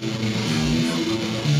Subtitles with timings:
[0.00, 1.59] Música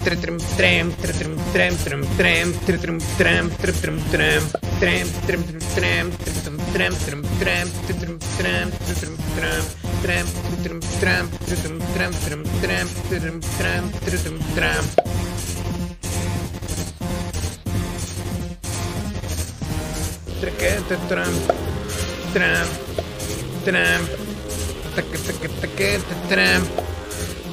[0.00, 0.40] Tramp,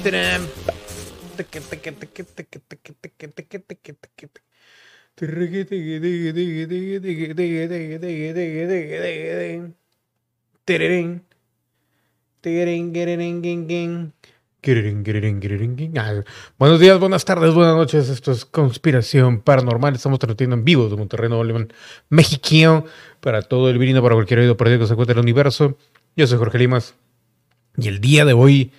[0.03, 0.56] tramp,
[16.57, 18.09] Buenos días, buenas tardes, buenas noches.
[18.09, 19.95] Esto es Conspiración Paranormal.
[19.95, 21.71] Estamos transmitiendo en vivo de Monterrey, Nuevo León,
[22.09, 22.85] México,
[23.21, 25.77] para todo el virino, para cualquier oído perdido que se encuentre en el universo.
[26.15, 26.95] Yo soy Jorge Limas
[27.77, 28.71] y el día de hoy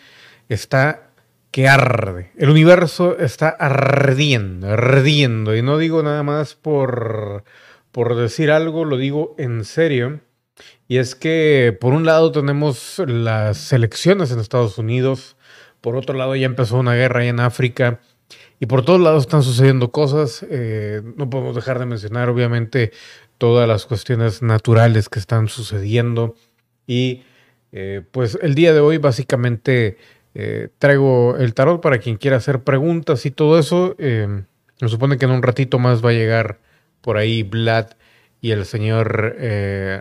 [0.49, 1.08] está
[1.51, 2.33] que arde.
[2.37, 5.57] El universo está ardiendo, ardiendo.
[5.57, 7.45] Y no digo nada más por,
[7.93, 10.21] por decir algo, lo digo en serio.
[10.89, 15.37] Y es que por un lado tenemos las elecciones en Estados Unidos,
[15.81, 18.01] por otro lado ya empezó una guerra ahí en África
[18.59, 20.45] y por todos lados están sucediendo cosas.
[20.51, 22.93] Eh, no podemos dejar de mencionar obviamente
[23.37, 26.35] todas las cuestiones naturales que están sucediendo
[26.87, 27.23] y
[27.71, 29.99] eh, pues el día de hoy básicamente
[30.41, 33.97] eh, traigo el tarot para quien quiera hacer preguntas y todo eso.
[33.99, 34.45] Eh,
[34.81, 36.61] me supone que en un ratito más va a llegar
[37.01, 37.89] por ahí Vlad
[38.41, 39.35] y el señor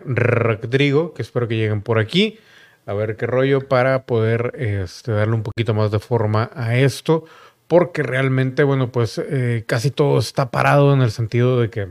[0.06, 2.38] Rodrigo, que espero que lleguen por aquí.
[2.86, 7.26] A ver qué rollo para poder este, darle un poquito más de forma a esto.
[7.68, 9.20] Porque realmente, bueno, pues
[9.66, 11.90] casi todo está parado en el sentido de que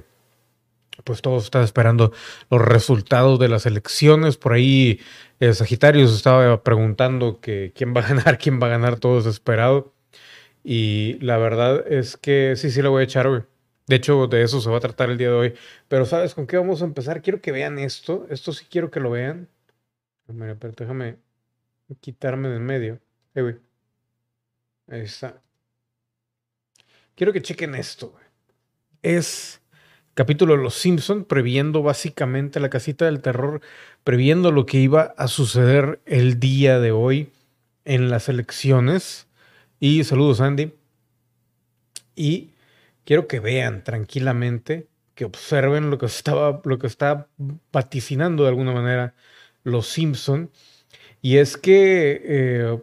[1.05, 2.13] pues todos están esperando
[2.51, 4.37] los resultados de las elecciones.
[4.37, 5.01] Por ahí
[5.41, 9.17] eh, Sagitario se estaba preguntando que quién va a ganar, quién va a ganar, todo
[9.17, 9.95] desesperado.
[10.65, 13.45] Y la verdad es que sí, sí le voy a echar, hoy.
[13.87, 15.55] De hecho, de eso se va a tratar el día de hoy.
[15.89, 17.23] Pero ¿sabes con qué vamos a empezar?
[17.23, 18.27] Quiero que vean esto.
[18.31, 19.49] Esto sí quiero que lo vean.
[20.27, 21.19] Pero déjame
[22.01, 23.01] quitarme del medio.
[24.89, 25.41] Ahí está.
[27.15, 28.15] Quiero que chequen esto.
[29.03, 29.61] Es
[30.15, 33.61] capítulo de Los Simpson, previendo básicamente la casita del terror,
[34.07, 37.33] previendo lo que iba a suceder el día de hoy
[37.85, 39.27] en las elecciones.
[39.81, 40.73] Y saludos, Andy.
[42.15, 42.51] Y
[43.05, 44.87] quiero que vean tranquilamente,
[45.17, 47.27] que observen lo que estaba, lo que está
[47.73, 49.15] vaticinando de alguna manera
[49.65, 50.53] Los Simpson.
[51.21, 52.79] Y es que eh,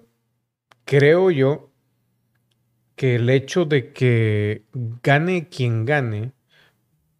[0.83, 1.71] creo yo
[2.97, 4.63] que el hecho de que
[5.01, 6.33] gane quien gane,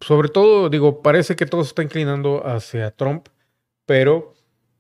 [0.02, 3.30] sobre todo, digo, parece que todo se está inclinando hacia Trump,
[3.86, 4.34] pero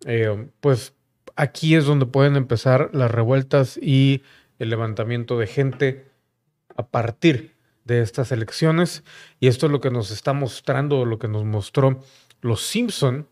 [0.05, 0.93] eh, pues
[1.35, 4.23] aquí es donde pueden empezar las revueltas y
[4.59, 6.05] el levantamiento de gente
[6.75, 7.55] a partir
[7.85, 9.03] de estas elecciones.
[9.39, 11.99] Y esto es lo que nos está mostrando, lo que nos mostró
[12.41, 13.27] los Simpson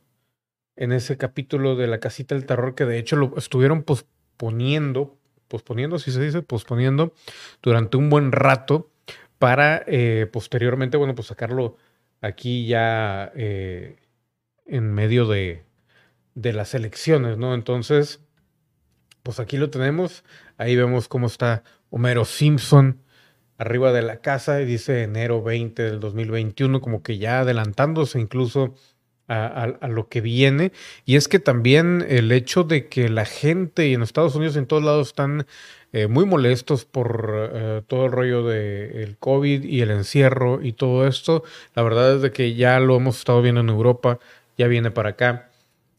[0.75, 5.99] en ese capítulo de la casita del terror, que de hecho lo estuvieron posponiendo, posponiendo,
[5.99, 7.13] si se dice, posponiendo
[7.61, 8.89] durante un buen rato
[9.37, 11.75] para eh, posteriormente, bueno, pues sacarlo
[12.21, 13.97] aquí ya eh,
[14.71, 15.63] en medio de,
[16.35, 17.53] de las elecciones, ¿no?
[17.53, 18.21] Entonces,
[19.23, 20.23] pues aquí lo tenemos.
[20.57, 23.01] Ahí vemos cómo está Homero Simpson
[23.57, 28.73] arriba de la casa y dice enero 20 del 2021, como que ya adelantándose incluso
[29.27, 30.71] a, lo que viene.
[31.05, 34.65] Y es que también el hecho de que la gente y en Estados Unidos en
[34.65, 35.45] todos lados están
[35.93, 41.07] eh, muy molestos por eh, todo el rollo del COVID y el encierro y todo
[41.07, 41.43] esto.
[41.75, 44.19] La verdad es de que ya lo hemos estado viendo en Europa,
[44.57, 45.49] ya viene para acá.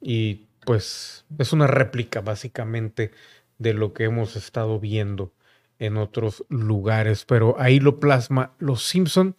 [0.01, 3.13] Y pues es una réplica básicamente
[3.59, 5.33] de lo que hemos estado viendo
[5.79, 9.37] en otros lugares, pero ahí lo plasma Los Simpson.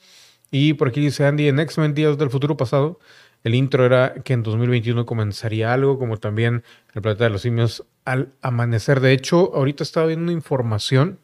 [0.52, 3.00] Y por aquí dice Andy en X-Men Días del Futuro Pasado
[3.44, 7.86] el intro era que en 2021 comenzaría algo, como también el planeta de los simios
[8.06, 9.02] al amanecer.
[9.02, 11.20] De hecho, ahorita estaba viendo información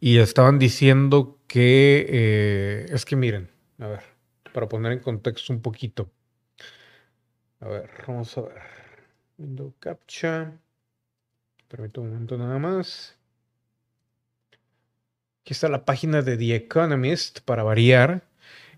[0.00, 4.02] y estaban diciendo que eh, es que miren, a ver,
[4.52, 6.10] para poner en contexto un poquito.
[7.60, 8.62] A ver, vamos a ver.
[9.38, 10.52] Window Captcha.
[11.68, 13.16] Permito un momento nada más.
[15.42, 18.22] Aquí está la página de The Economist para variar.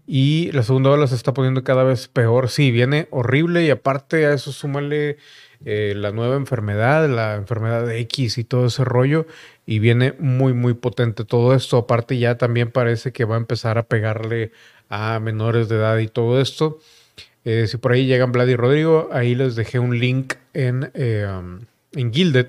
[0.07, 2.51] Y la segunda ola se está poniendo cada vez peor.
[2.51, 5.17] Sí, viene horrible y aparte a eso súmale
[5.65, 9.27] eh, la nueva enfermedad, la enfermedad de X y todo ese rollo.
[9.67, 11.79] Y viene muy, muy potente todo esto.
[11.79, 14.53] Aparte ya también parece que va a empezar a pegarle
[14.89, 16.79] a menores de edad y todo esto.
[17.45, 21.27] Eh, si por ahí llegan Vlad y Rodrigo, ahí les dejé un link en, eh,
[21.29, 21.61] um,
[21.93, 22.49] en Gilded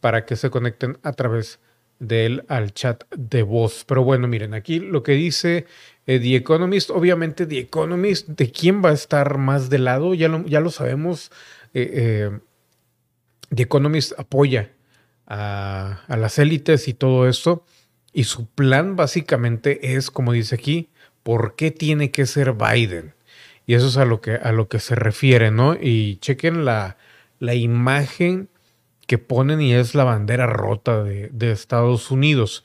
[0.00, 1.60] para que se conecten a través
[1.98, 3.84] de él al chat de voz.
[3.86, 5.66] Pero bueno, miren, aquí lo que dice
[6.06, 10.14] eh, The Economist, obviamente The Economist, ¿de quién va a estar más de lado?
[10.14, 11.30] Ya lo, ya lo sabemos.
[11.72, 12.40] The
[13.50, 14.72] Economist apoya
[15.26, 17.64] a, a las élites y todo esto.
[18.14, 20.90] Y su plan básicamente es, como dice aquí,
[21.22, 23.14] ¿por qué tiene que ser Biden?
[23.66, 25.74] Y eso es a lo que, a lo que se refiere, ¿no?
[25.74, 26.96] Y chequen la,
[27.38, 28.48] la imagen
[29.06, 32.64] que ponen y es la bandera rota de, Estados Unidos.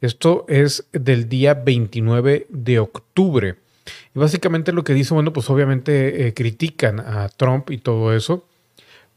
[0.00, 3.54] Esto es del día 29 de octubre.
[4.14, 8.44] Y básicamente lo que dice, bueno, pues obviamente eh, critican a Trump y todo eso,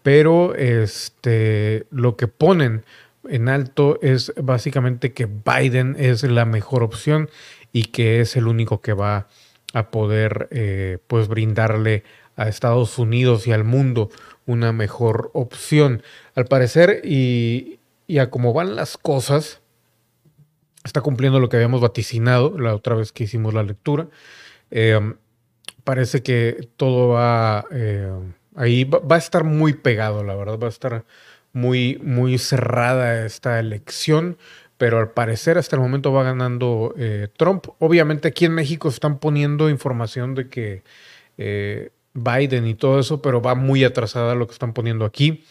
[0.03, 2.83] pero este, lo que ponen
[3.27, 7.29] en alto es básicamente que Biden es la mejor opción
[7.71, 9.27] y que es el único que va
[9.73, 12.03] a poder eh, pues brindarle
[12.35, 14.09] a Estados Unidos y al mundo
[14.45, 16.01] una mejor opción.
[16.35, 17.79] Al parecer, y,
[18.19, 19.61] a cómo van las cosas,
[20.83, 24.07] está cumpliendo lo que habíamos vaticinado la otra vez que hicimos la lectura.
[24.71, 25.15] Em,
[25.83, 28.11] parece que todo va eh,
[28.55, 31.05] ahí, va, a estar muy pegado, la verdad, va a estar
[31.53, 34.37] muy, muy cerrada esta elección
[34.79, 37.67] pero al parecer hasta el momento va ganando eh, Trump.
[37.79, 40.83] Obviamente aquí en México están poniendo información de que
[41.37, 45.43] eh, Biden y todo eso, pero va muy atrasada lo que están poniendo aquí.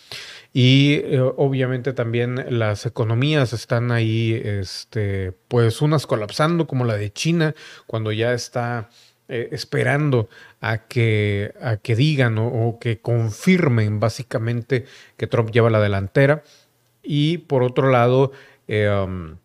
[0.54, 7.12] Y eh, obviamente también las economías están ahí, este, pues unas colapsando como la de
[7.12, 7.54] China,
[7.86, 8.88] cuando ya está
[9.28, 10.30] esperando
[10.62, 14.86] a que, a que digan o, que confirmen básicamente
[15.18, 16.44] que Trump lleva la delantera.
[17.02, 18.32] Y por otro lado,
[18.68, 19.36] um,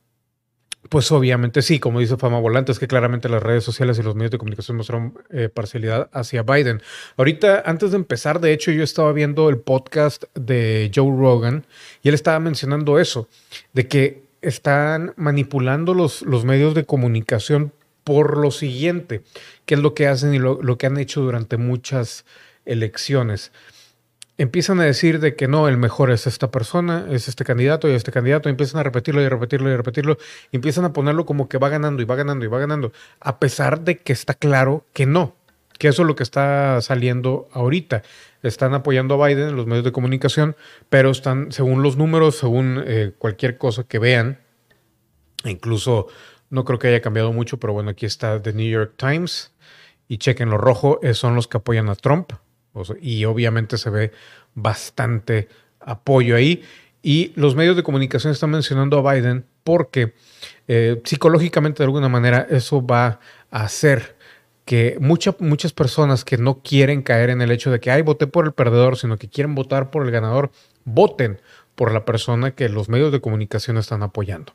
[0.89, 4.15] pues obviamente sí, como dice Fama Volante, es que claramente las redes sociales y los
[4.15, 6.81] medios de comunicación mostraron eh, parcialidad hacia Biden.
[7.17, 11.65] Ahorita, antes de empezar, de hecho, yo estaba viendo el podcast de Joe Rogan
[12.01, 13.29] y él estaba mencionando eso,
[13.73, 17.71] de que están manipulando los, los medios de comunicación
[18.03, 19.21] por lo siguiente,
[19.65, 22.25] que es lo que hacen y lo que han hecho durante muchas
[22.65, 23.51] elecciones
[24.37, 27.91] empiezan a decir de que no, el mejor es esta persona, es este candidato y
[27.91, 30.17] este candidato, y empiezan a repetirlo y repetirlo y repetirlo,
[30.51, 33.39] y empiezan a ponerlo como que va ganando y va ganando y va ganando, a
[33.39, 35.35] pesar de que está claro que no,
[35.77, 38.03] que eso es lo que está saliendo ahorita.
[38.41, 40.55] Están apoyando a Biden en los medios de comunicación,
[40.89, 44.39] pero están, según los números, según eh, cualquier cosa que vean,
[45.45, 46.07] incluso
[46.49, 49.53] no creo que haya cambiado mucho, pero bueno, aquí está The New York Times,
[50.07, 52.33] y chequen lo rojo, eh, son los que apoyan a Trump
[53.01, 54.11] y obviamente se ve
[54.55, 55.47] bastante
[55.79, 56.63] apoyo ahí.
[57.01, 60.13] Y los medios de comunicación están mencionando a Biden porque
[60.67, 63.19] eh, psicológicamente de alguna manera eso va
[63.51, 64.15] a hacer
[64.65, 68.45] que muchas personas que no quieren caer en el hecho de que, ay, voté por
[68.45, 70.51] el perdedor, sino que quieren votar por el ganador,
[70.85, 71.41] voten
[71.75, 74.53] por la persona que los medios de comunicación están apoyando.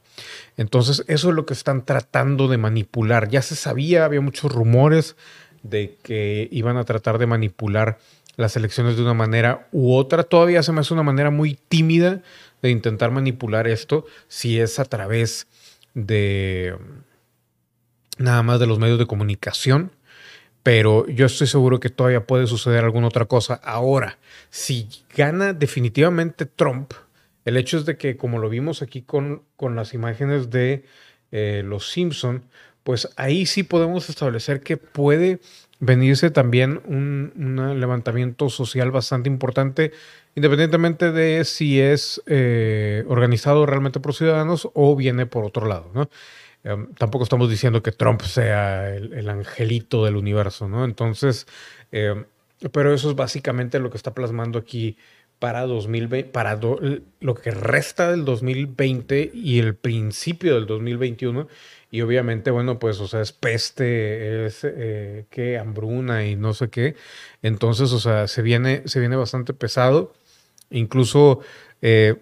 [0.57, 3.29] Entonces, eso es lo que están tratando de manipular.
[3.29, 5.17] Ya se sabía, había muchos rumores
[5.63, 7.99] de que iban a tratar de manipular
[8.37, 10.23] las elecciones de una manera u otra.
[10.23, 12.23] Todavía se me hace una manera muy tímida
[12.63, 15.49] de intentar manipular esto si es a través
[15.95, 16.77] de
[18.19, 19.91] nada más de los medios de comunicación.
[20.63, 23.55] Pero yo estoy seguro que todavía puede suceder alguna otra cosa.
[23.65, 24.19] Ahora,
[24.51, 26.93] si gana definitivamente Trump,
[27.45, 30.85] el hecho es de que, como lo vimos aquí con, con las imágenes de
[31.33, 32.45] eh, los Simpson,
[32.89, 35.41] pues ahí sí podemos establecer que puede
[35.79, 39.93] venirse también un, levantamiento social bastante importante,
[40.35, 46.09] independientemente de si es eh, organizado realmente por ciudadanos o viene por otro lado, ¿no?
[46.65, 50.87] Em, tampoco estamos diciendo que Trump sea el, angelito del universo, ¿no?
[50.87, 51.47] Entonces,
[51.93, 52.25] em,
[52.73, 54.97] pero eso es básicamente lo que está plasmando aquí
[55.39, 56.59] para 2020, para
[57.21, 61.49] lo que resta del 2020 y el principio del 2021
[61.91, 66.69] y obviamente, bueno, pues, o sea, es peste, es eh, que hambruna y no sé
[66.69, 66.97] qué.
[67.43, 70.13] Entonces, o sea, se viene, se viene bastante pesado.
[70.71, 71.41] Incluso,
[71.81, 72.17] eh,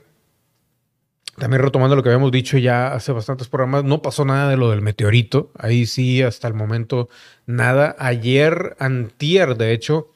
[1.37, 4.71] también retomando lo que habíamos dicho ya hace bastantes programas, no pasó nada de lo
[4.71, 5.51] del meteorito.
[5.59, 7.09] Ahí sí, hasta el momento,
[7.47, 7.97] nada.
[7.99, 10.16] Ayer, antier, de hecho,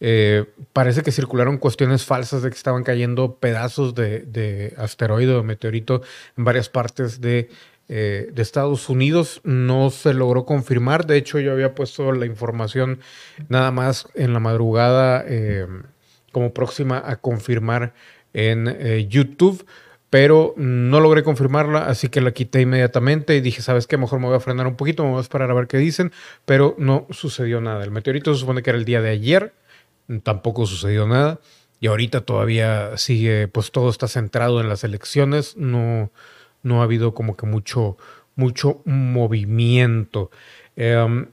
[0.00, 5.42] eh, parece que circularon cuestiones falsas de que estaban cayendo pedazos de, de asteroide o
[5.44, 6.02] meteorito
[6.36, 7.50] en varias partes de
[7.92, 9.40] eh, Estados Unidos.
[9.42, 11.06] No se logró confirmar.
[11.06, 13.00] De hecho, yo había puesto la información
[13.48, 15.66] nada más en la madrugada eh,
[16.30, 17.92] como próxima a confirmar
[18.32, 19.66] en eh, YouTube.
[20.08, 23.96] Pero no logré confirmarla, así que la quité inmediatamente y dije, ¿sabes qué?
[23.96, 26.10] Mejor me voy a frenar un poquito, me voy a esperar a ver qué dicen,
[26.44, 27.84] pero no sucedió nada.
[27.84, 29.52] El meteorito se supone que era el día de ayer,
[30.22, 31.40] tampoco sucedió nada.
[31.80, 36.10] Y ahorita todavía sigue, pues todo está centrado en las elecciones, no,
[36.62, 37.96] no ha habido como que mucho,
[38.36, 40.30] mucho movimiento.
[40.76, 41.28] Em,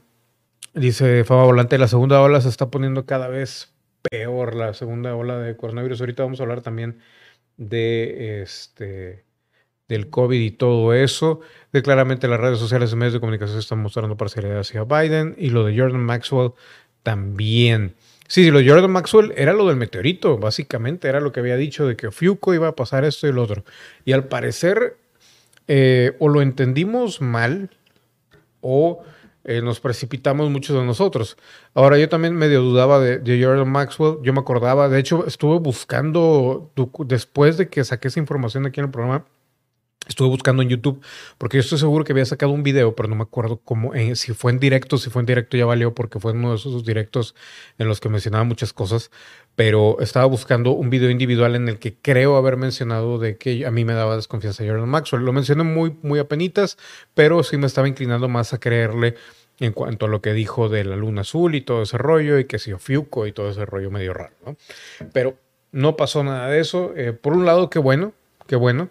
[0.74, 3.74] dice Fama Volante, la segunda ola se está poniendo cada vez
[4.10, 6.00] peor, la segunda ola de coronavirus.
[6.00, 7.00] Ahorita vamos a hablar también
[7.56, 9.24] de este
[9.88, 11.40] del COVID y todo eso.
[11.72, 15.50] De claramente las redes sociales y medios de comunicación están mostrando parcialidad hacia Biden y
[15.50, 16.52] lo de Jordan Maxwell
[17.02, 17.94] también.
[18.28, 21.86] Sí, lo de Jordan Maxwell era lo del meteorito, básicamente era lo que había dicho
[21.86, 23.64] de que Fiuco iba a pasar esto y lo otro.
[24.04, 24.98] Y al parecer
[25.66, 27.70] eh, o lo entendimos mal
[28.60, 29.02] o
[29.44, 31.38] eh, nos precipitamos muchos de nosotros.
[31.72, 34.18] Ahora, yo también medio dudaba de, de, Jordan Maxwell.
[34.22, 36.70] Yo me acordaba, de hecho, estuve buscando,
[37.06, 39.24] después de que saqué esa información aquí en el programa,
[40.08, 41.02] Estuve buscando en YouTube
[41.36, 44.16] porque yo estoy seguro que había sacado un video, pero no me acuerdo cómo, eh,
[44.16, 46.84] si fue en directo, si fue en directo ya valió porque fue uno de esos
[46.84, 47.34] directos
[47.76, 49.10] en los que mencionaba muchas cosas,
[49.54, 53.70] pero estaba buscando un video individual en el que creo haber mencionado de que a
[53.70, 55.24] mí me daba desconfianza Jordan Maxwell.
[55.24, 56.78] Lo mencioné muy, muy apenitas,
[57.14, 59.14] pero sí me estaba inclinando más a creerle
[59.60, 62.44] en cuanto a lo que dijo de la luna azul y todo ese rollo y
[62.44, 64.56] que si Fiuco y todo ese rollo medio raro, ¿no?
[65.12, 65.36] Pero
[65.72, 66.92] no pasó nada de eso.
[66.96, 68.12] Eh, por un lado, qué bueno,
[68.46, 68.88] qué bueno.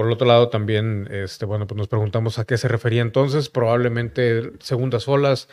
[0.00, 3.50] Por el otro lado, también, este, bueno, pues nos preguntamos a qué se refería entonces,
[3.50, 5.46] probablemente segundas olas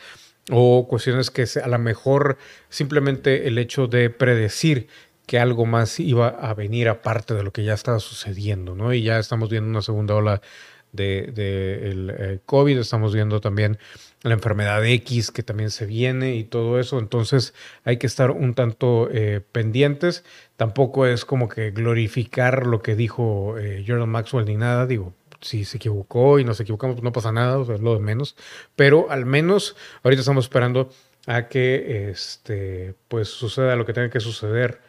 [0.50, 2.38] o cuestiones que a lo mejor
[2.70, 4.88] simplemente el hecho de predecir
[5.26, 8.94] que algo más iba a venir aparte de lo que ya estaba sucediendo, ¿no?
[8.94, 10.40] Y ya estamos viendo una segunda ola
[10.92, 13.76] de, el eh, COVID, estamos viendo también
[14.22, 17.52] la enfermedad X que también se viene y todo eso, entonces
[17.84, 20.24] hay que estar un tanto eh, pendientes,
[20.58, 25.64] tampoco es como que glorificar lo que dijo eh, Jordan Maxwell ni nada, digo, si
[25.64, 28.36] se equivocó y nos equivocamos, pues no pasa nada, es lo de menos,
[28.74, 30.90] pero al menos ahorita estamos esperando
[31.28, 34.80] a que este, pues suceda lo que tenga que suceder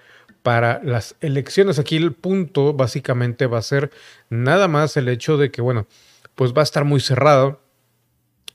[0.42, 1.78] para las elecciones.
[1.78, 3.92] Aquí el punto básicamente va a ser
[4.30, 5.86] nada más el hecho de que, bueno,
[6.34, 7.62] pues va a estar muy cerrado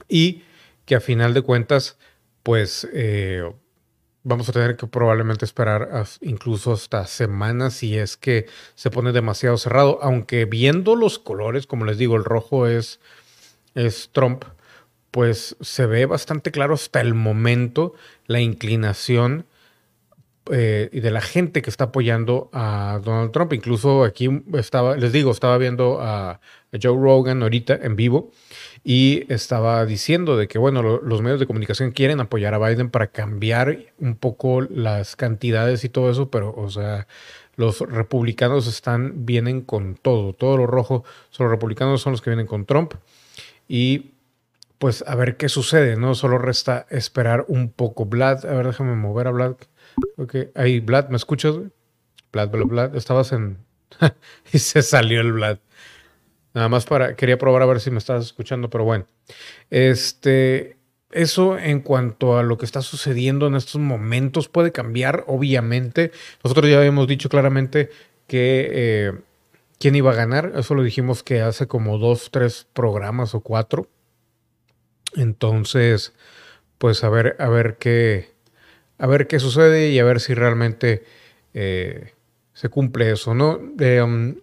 [0.09, 0.43] y
[0.85, 1.97] que a final de cuentas,
[2.43, 3.49] pues eh,
[4.25, 5.89] vamos a tener que probablemente esperar
[6.23, 11.85] incluso hasta semanas si es que se pone demasiado cerrado, aunque viendo los colores, como
[11.85, 13.01] les digo, el rojo es,
[13.75, 14.45] es Trump,
[15.11, 17.95] pues se ve bastante claro hasta el momento
[18.27, 19.47] la inclinación
[20.51, 23.53] eh, y de la gente que está apoyando a Donald Trump.
[23.55, 26.41] Incluso aquí estaba, les digo, estaba viendo a,
[26.83, 28.33] Joe Rogan ahorita en vivo
[28.83, 33.07] y estaba diciendo de que, bueno, los medios de comunicación quieren apoyar a Biden para
[33.07, 37.07] cambiar un poco las cantidades y todo eso, pero, o sea,
[37.55, 42.31] los republicanos están, vienen con todo, todo lo rojo, son los republicanos son los que
[42.31, 42.95] vienen con Trump
[43.69, 44.11] y
[44.79, 46.15] pues a ver qué sucede, ¿no?
[46.15, 48.05] Solo resta esperar un poco.
[48.05, 49.55] Vlad, a ver, déjame mover a Vlad.
[50.17, 51.57] Ok, ahí, Vlad, ¿me escuchas?
[52.33, 53.59] Vlad, Vlad, Vlad, estabas en...
[54.53, 55.59] y se salió el Vlad.
[56.55, 59.07] Nada más para, quería probar a ver si me estás escuchando, pero bueno.
[59.71, 60.77] Este,
[61.11, 66.13] eso en cuanto a lo que está sucediendo en estos momentos puede cambiar, obviamente.
[66.43, 67.91] Nosotros ya habíamos dicho claramente
[68.27, 69.13] que eh,
[69.79, 70.53] quién iba a ganar.
[70.57, 73.89] Eso lo dijimos que hace como dos, tres programas o cuatro.
[75.17, 76.15] Entonces,
[76.79, 78.34] pues a ver, a ver qué,
[78.99, 81.05] a ver qué sucede y a ver si realmente
[81.53, 82.13] eh,
[82.53, 83.59] se cumple eso, ¿no?
[84.03, 84.35] Um,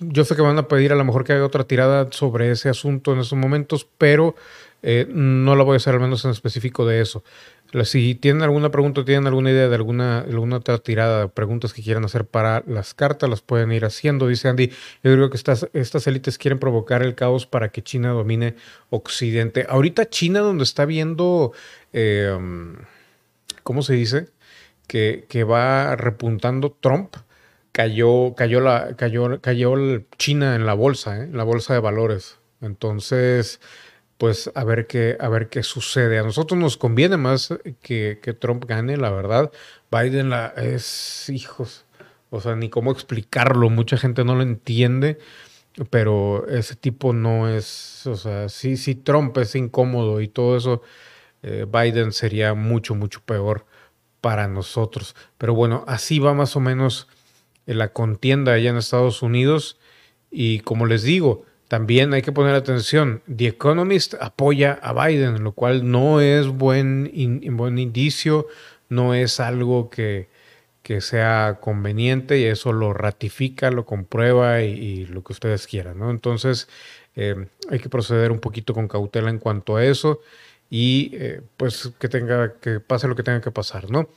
[0.00, 2.68] yo sé que van a pedir a lo mejor que haga otra tirada sobre ese
[2.68, 4.34] asunto en esos momentos, pero
[4.82, 7.24] eh, no la voy a hacer al menos en específico de eso.
[7.84, 12.04] Si tienen alguna pregunta, tienen alguna idea de alguna, alguna otra tirada, preguntas que quieran
[12.06, 14.26] hacer para las cartas, las pueden ir haciendo.
[14.26, 14.68] Dice Andy,
[15.02, 18.54] yo creo que estas, estas élites quieren provocar el caos para que China domine
[18.88, 19.66] Occidente.
[19.68, 21.52] Ahorita China, donde está viendo...
[21.92, 22.76] Eh, um,
[23.68, 24.30] ¿cómo se dice?
[24.86, 27.16] Que, que va repuntando Trump,
[27.70, 29.74] cayó, cayó, la, cayó, cayó
[30.16, 31.24] China en la bolsa, ¿eh?
[31.24, 32.38] en la bolsa de valores.
[32.62, 33.60] Entonces,
[34.16, 36.18] pues a ver qué, a ver qué sucede.
[36.18, 37.52] A nosotros nos conviene más
[37.82, 39.52] que, que Trump gane, la verdad.
[39.92, 41.84] Biden es, hijos,
[42.30, 43.68] o sea, ni cómo explicarlo.
[43.68, 45.18] Mucha gente no lo entiende,
[45.90, 50.80] pero ese tipo no es, o sea, sí, sí, Trump es incómodo y todo eso
[51.42, 53.66] eh, Biden sería mucho, mucho peor
[54.20, 55.14] para nosotros.
[55.38, 57.08] Pero bueno, así va más o menos
[57.66, 59.78] la contienda allá en Estados Unidos.
[60.30, 63.22] Y como les digo, también hay que poner atención.
[63.34, 67.10] The Economist apoya a Biden, lo cual no es buen,
[67.56, 68.46] buen indicio,
[68.88, 70.28] no es algo que,
[70.82, 75.98] que, sea conveniente y eso lo ratifica, lo comprueba y, lo que ustedes quieran.
[75.98, 76.10] ¿no?
[76.10, 76.68] Entonces
[77.14, 80.20] eh, hay que proceder un poquito con cautela en cuanto a eso
[80.70, 84.08] y eh, pues que tenga que pase lo que tenga que pasar, ¿no?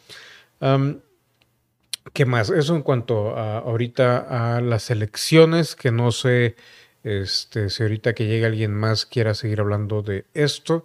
[2.14, 2.50] ¿Qué más?
[2.50, 6.56] Eso en cuanto a ahorita a las elecciones, que no sé
[7.04, 10.84] este, si ahorita que llegue alguien más quiera seguir hablando de esto.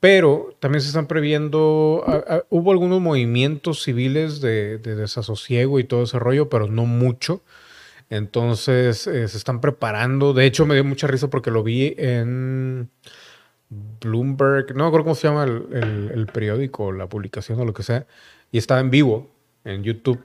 [0.00, 2.04] Pero también se están previendo,
[2.50, 7.42] hubo algunos movimientos civiles de, desasosiego y todo ese rollo, pero no mucho.
[8.10, 10.34] Entonces eh, se están preparando.
[10.34, 12.90] De hecho, me dio mucha risa porque lo vi en
[13.70, 17.82] Bloomberg, no me acuerdo cómo se llama el, el periódico, la publicación o lo que
[17.82, 18.06] sea,
[18.52, 19.30] y estaba en vivo
[19.64, 20.22] en YouTube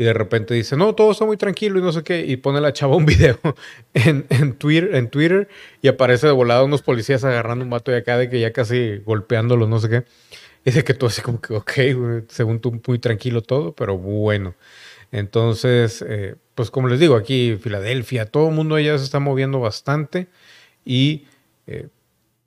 [0.00, 2.58] y de repente dice, no, todo está muy tranquilo y no sé qué, y pone
[2.62, 3.38] la chava un video
[3.92, 5.46] en, en, Twitter, en Twitter
[5.82, 8.96] y aparece de volada unos policías agarrando un vato de acá de que ya casi
[9.04, 10.04] golpeándolo, no sé qué.
[10.64, 11.72] Y dice que todo así como que, ok,
[12.28, 14.54] según tú, muy tranquilo todo, pero bueno.
[15.12, 19.60] Entonces, eh, pues como les digo, aquí Filadelfia, todo el mundo ya se está moviendo
[19.60, 20.28] bastante
[20.82, 21.26] y
[21.66, 21.88] eh,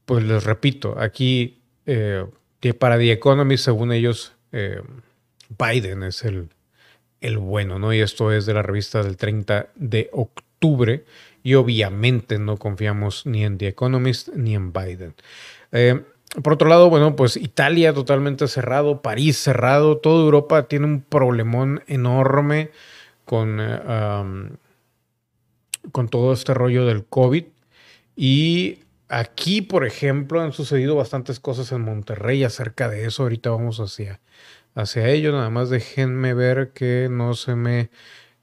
[0.06, 2.26] pues les repito, aquí eh,
[2.80, 4.34] para The Economist, según ellos,
[5.58, 6.50] Biden es el,
[7.24, 7.94] el bueno, ¿no?
[7.94, 11.06] Y esto es de la revista del 30 de octubre.
[11.42, 15.14] Y obviamente no confiamos ni en The Economist ni en Biden.
[15.72, 16.04] Eh,
[16.42, 21.84] por otro lado, bueno, pues Italia totalmente cerrado, París cerrado, toda Europa tiene un problemón
[21.88, 22.72] enorme
[23.26, 24.50] con, eh,
[25.92, 27.46] con todo este rollo del COVID.
[28.16, 28.80] Y
[29.20, 33.24] aquí, por ejemplo, han sucedido bastantes cosas en Monterrey acerca de eso.
[33.24, 34.20] Ahorita vamos hacia,
[34.76, 35.32] hacia ello.
[35.32, 37.90] Nada más déjenme ver que no se me,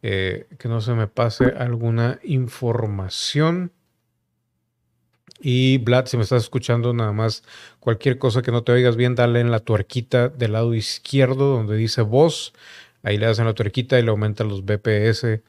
[0.02, 3.72] eh, que no se me pase alguna información.
[5.40, 7.42] Y Vlad, si me estás escuchando, nada más
[7.80, 11.76] cualquier cosa que no te oigas bien, dale en la tuerquita del lado izquierdo donde
[11.76, 12.52] dice voz.
[13.02, 15.40] Ahí le das en la tuerquita y le aumentan los BPS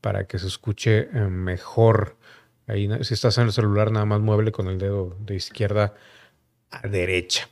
[0.00, 2.16] para que se escuche eh, mejor.
[2.66, 5.94] Ahí, si estás en el celular, nada más mueble con el dedo de izquierda
[6.70, 7.48] a derecha.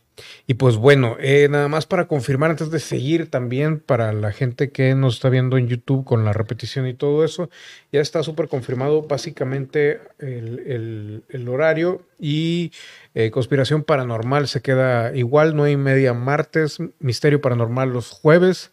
[0.47, 4.71] Y pues bueno, eh, nada más para confirmar antes de seguir también para la gente
[4.71, 7.51] que nos está viendo en YouTube con la repetición y todo eso,
[7.91, 12.73] ya está súper confirmado básicamente el, horario y
[13.15, 18.71] eh, conspiración paranormal se queda igual, no hay media martes, misterio paranormal los jueves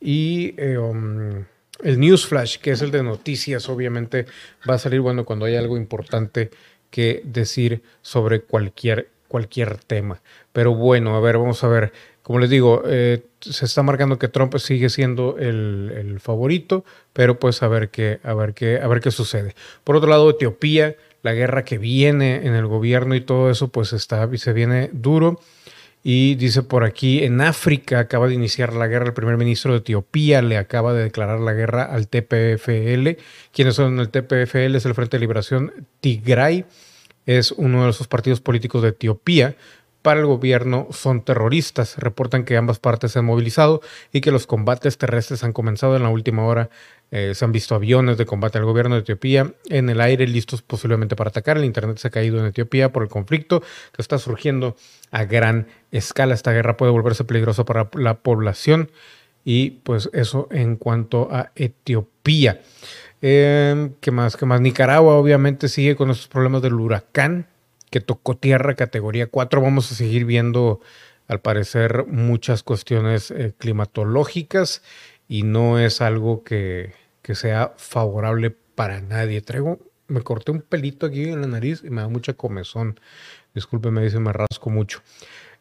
[0.00, 1.44] y eh, um,
[1.84, 4.26] el newsflash que es el de noticias obviamente
[4.68, 6.50] va a salir bueno cuando hay algo importante
[6.90, 10.22] que decir sobre cualquier cualquier tema.
[10.52, 11.92] Pero bueno, a ver, vamos a ver.
[12.22, 17.60] Como les digo, eh, se está marcando que Trump sigue siendo el, favorito, pero pues
[17.64, 19.56] a ver qué, a ver qué, a ver qué sucede.
[19.82, 23.92] Por otro lado, Etiopía, la guerra que viene en el gobierno y todo eso, pues
[23.92, 25.40] está, se viene duro.
[26.04, 29.78] Y dice por aquí, en África acaba de iniciar la guerra, el primer ministro de
[29.78, 33.18] Etiopía le acaba de declarar la guerra al TPFL.
[33.52, 34.76] ¿Quiénes son el TPFL?
[34.76, 36.66] Es el Frente de Liberación Tigray
[37.26, 39.56] es uno de esos partidos políticos de Etiopía.
[40.02, 41.96] Para el gobierno son terroristas.
[41.96, 43.80] Reportan que ambas partes se han movilizado
[44.12, 46.68] y que los combates terrestres han comenzado en la última hora.
[47.16, 50.62] Eh, se han visto aviones de combate al gobierno de Etiopía en el aire listos
[50.62, 51.56] posiblemente para atacar.
[51.56, 53.60] El Internet se ha caído en Etiopía por el conflicto
[53.92, 54.74] que está surgiendo
[55.12, 56.34] a gran escala.
[56.34, 58.90] Esta guerra puede volverse peligrosa para la población
[59.44, 62.60] y pues eso en cuanto a Etiopía.
[63.22, 64.36] Em, ¿Qué más?
[64.36, 64.60] ¿Qué más?
[64.60, 67.46] Nicaragua obviamente sigue con estos problemas del huracán
[67.90, 69.60] que tocó tierra categoría 4.
[69.60, 70.80] Vamos a seguir viendo,
[71.28, 74.82] al parecer, muchas cuestiones eh, climatológicas
[75.28, 77.03] y no es algo que,
[77.34, 79.40] sea favorable para nadie.
[79.40, 83.00] Traigo, me corté un pelito aquí en la nariz y me da mucha comezón.
[83.54, 85.00] Discúlpeme, dice, me rasco mucho.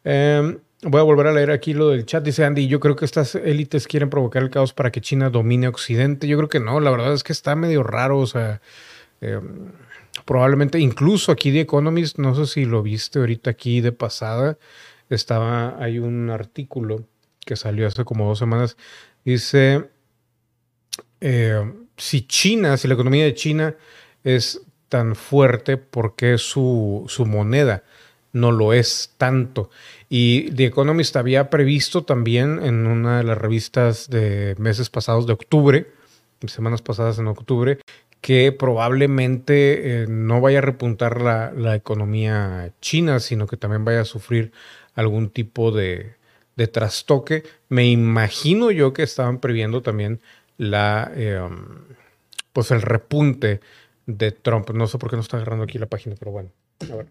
[0.03, 2.23] Eh, Voy a volver a leer aquí lo del chat.
[2.23, 5.69] Dice Andy, yo creo que estas élites quieren provocar el caos para que China domine
[5.69, 6.27] Occidente.
[6.27, 8.19] Yo creo que no, la verdad es que está medio raro.
[8.19, 8.61] O sea,
[9.21, 9.39] eh,
[10.25, 14.57] probablemente incluso aquí The Economist, no sé si lo viste ahorita aquí de pasada,
[15.09, 17.05] estaba, hay un artículo
[17.45, 18.75] que salió hace como dos semanas.
[19.23, 19.89] Dice,
[21.25, 23.75] eh, si China, si la economía de China
[24.25, 27.83] es tan fuerte, ¿por qué su, moneda
[28.33, 29.69] no lo es tanto?
[30.09, 35.31] Y The Economist había previsto también en una de las revistas de meses pasados de
[35.33, 35.87] octubre,
[36.45, 37.79] semanas pasadas en octubre,
[38.19, 44.05] que probablemente eh, no vaya a repuntar la, economía china, sino que también vaya a
[44.05, 44.51] sufrir
[44.93, 46.15] algún tipo de,
[46.73, 47.43] trastoque.
[47.69, 50.19] Me imagino yo que estaban previendo también
[50.57, 51.55] la, em,
[52.51, 53.61] pues el repunte
[54.05, 54.69] de Trump.
[54.71, 56.51] No sé por qué no está agarrando aquí la página, pero bueno.
[56.91, 57.07] A ver,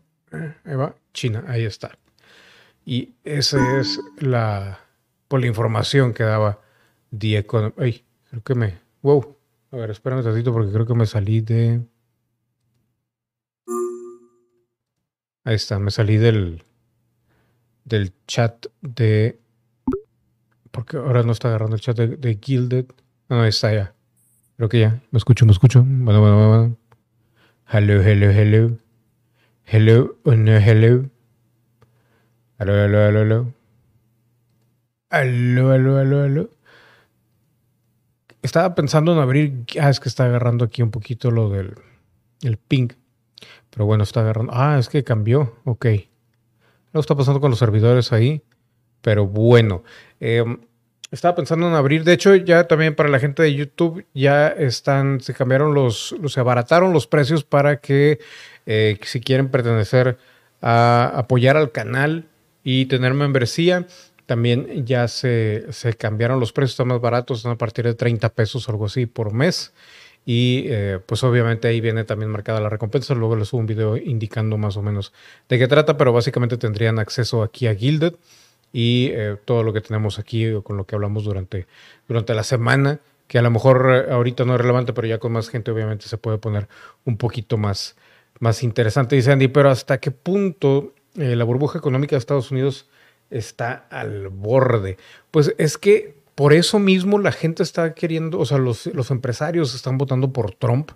[0.64, 1.98] ahí va, China, ahí está.
[2.84, 4.80] Y esa es la,
[5.28, 6.60] por la información que daba
[7.16, 7.78] The Economist.
[7.78, 8.78] Ay, creo que me...
[9.02, 9.36] Wow.
[9.70, 11.80] A ver, espérame un ratito porque creo que me salí de...
[15.44, 16.62] Ahí está, me salí del,
[17.84, 19.38] del chat de...
[20.70, 22.86] Porque ahora no está agarrando el chat de, Gilded.
[23.28, 23.94] No, está ya.
[24.56, 25.02] Creo que ya.
[25.10, 25.82] Me escucho, me escucho.
[25.84, 26.76] Bueno, bueno, bueno.
[27.68, 28.78] Hello, hello, hello.
[29.64, 31.08] Hello, oh, no, hello.
[32.58, 33.54] Hello, hello, hello, hello.
[35.10, 36.50] Hello, hello, hello, hello.
[38.42, 39.64] Estaba pensando en abrir.
[39.80, 41.74] Ah, es que está agarrando aquí un poquito lo del
[42.42, 42.88] el ping.
[43.70, 44.52] Pero bueno, está agarrando.
[44.54, 45.56] Ah, es que cambió.
[45.64, 45.86] Ok.
[46.92, 48.42] Lo está pasando con los servidores ahí.
[49.00, 49.82] Pero bueno.
[50.20, 50.60] Em,
[51.12, 52.04] estaba pensando en abrir.
[52.04, 55.20] De hecho, ya también para la gente de YouTube ya están.
[55.20, 56.16] Se cambiaron los.
[56.26, 58.18] Se abarataron los precios para que
[58.66, 60.18] eh, si quieren pertenecer
[60.62, 62.24] a apoyar al canal
[62.64, 63.86] y tener membresía.
[64.24, 68.30] También ya se, se cambiaron los precios, están más baratos, están a partir de 30
[68.30, 69.74] pesos o algo así por mes.
[70.24, 73.14] Y eh, pues obviamente ahí viene también marcada la recompensa.
[73.14, 75.12] Luego les subo un video indicando más o menos
[75.48, 78.14] de qué trata, pero básicamente tendrían acceso aquí a Gilded
[78.72, 81.66] y eh, todo lo que tenemos aquí con lo que hablamos durante,
[82.08, 85.32] durante la semana, que a lo mejor eh, ahorita no es relevante, pero ya con
[85.32, 86.68] más gente obviamente se puede poner
[87.04, 87.96] un poquito más,
[88.40, 89.16] más interesante.
[89.16, 92.88] Dice Andy, pero ¿hasta qué punto la burbuja económica de Estados Unidos
[93.30, 94.96] está al borde?
[95.30, 99.98] Pues es que por eso mismo la gente está queriendo, o sea, los, empresarios están
[99.98, 100.90] votando por Trump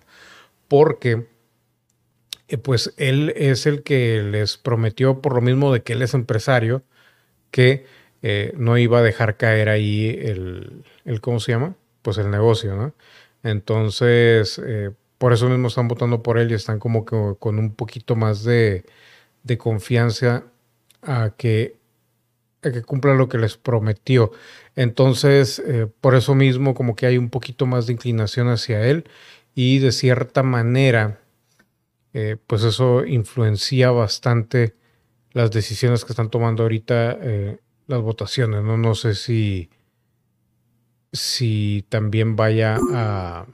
[0.69, 1.27] porque
[2.49, 6.15] eh, pues él es el que les prometió, por lo mismo de que él es
[6.15, 6.83] empresario,
[7.57, 7.87] que
[8.21, 11.75] eh, no iba a dejar caer ahí el, el, ¿cómo se llama?
[12.03, 12.93] Pues el negocio, ¿no?
[13.43, 17.75] Entonces, eh, por eso mismo están votando por él y están como que con un
[17.75, 18.85] poquito más de,
[19.43, 20.45] de confianza
[21.03, 21.77] a que
[22.63, 24.33] que cumpla lo que les prometió.
[24.75, 29.05] Entonces, eh, por eso mismo como que hay un poquito más de inclinación hacia él
[29.55, 31.21] y de cierta manera,
[32.47, 34.75] pues eso influencia bastante
[35.37, 38.63] las decisiones que están tomando ahorita eh, las votaciones.
[38.63, 38.79] ¿no?
[38.79, 39.69] no sé si,
[41.13, 43.45] si también vaya a,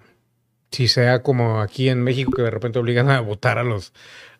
[0.71, 3.92] si sea como aquí en México que de repente obligan a votar a los,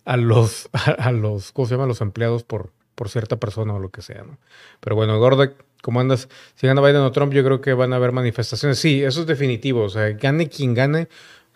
[0.05, 1.87] a los, a los, ¿cómo se llama?
[1.87, 4.39] los empleados por por cierta persona o lo que sea, ¿no?
[4.79, 6.29] Pero bueno, Gordek, ¿cómo andas?
[6.55, 8.79] Si gana Biden o Trump, yo creo que van a haber manifestaciones.
[8.79, 9.83] Sí, eso es definitivo.
[9.83, 11.09] O sea, gane quien gane,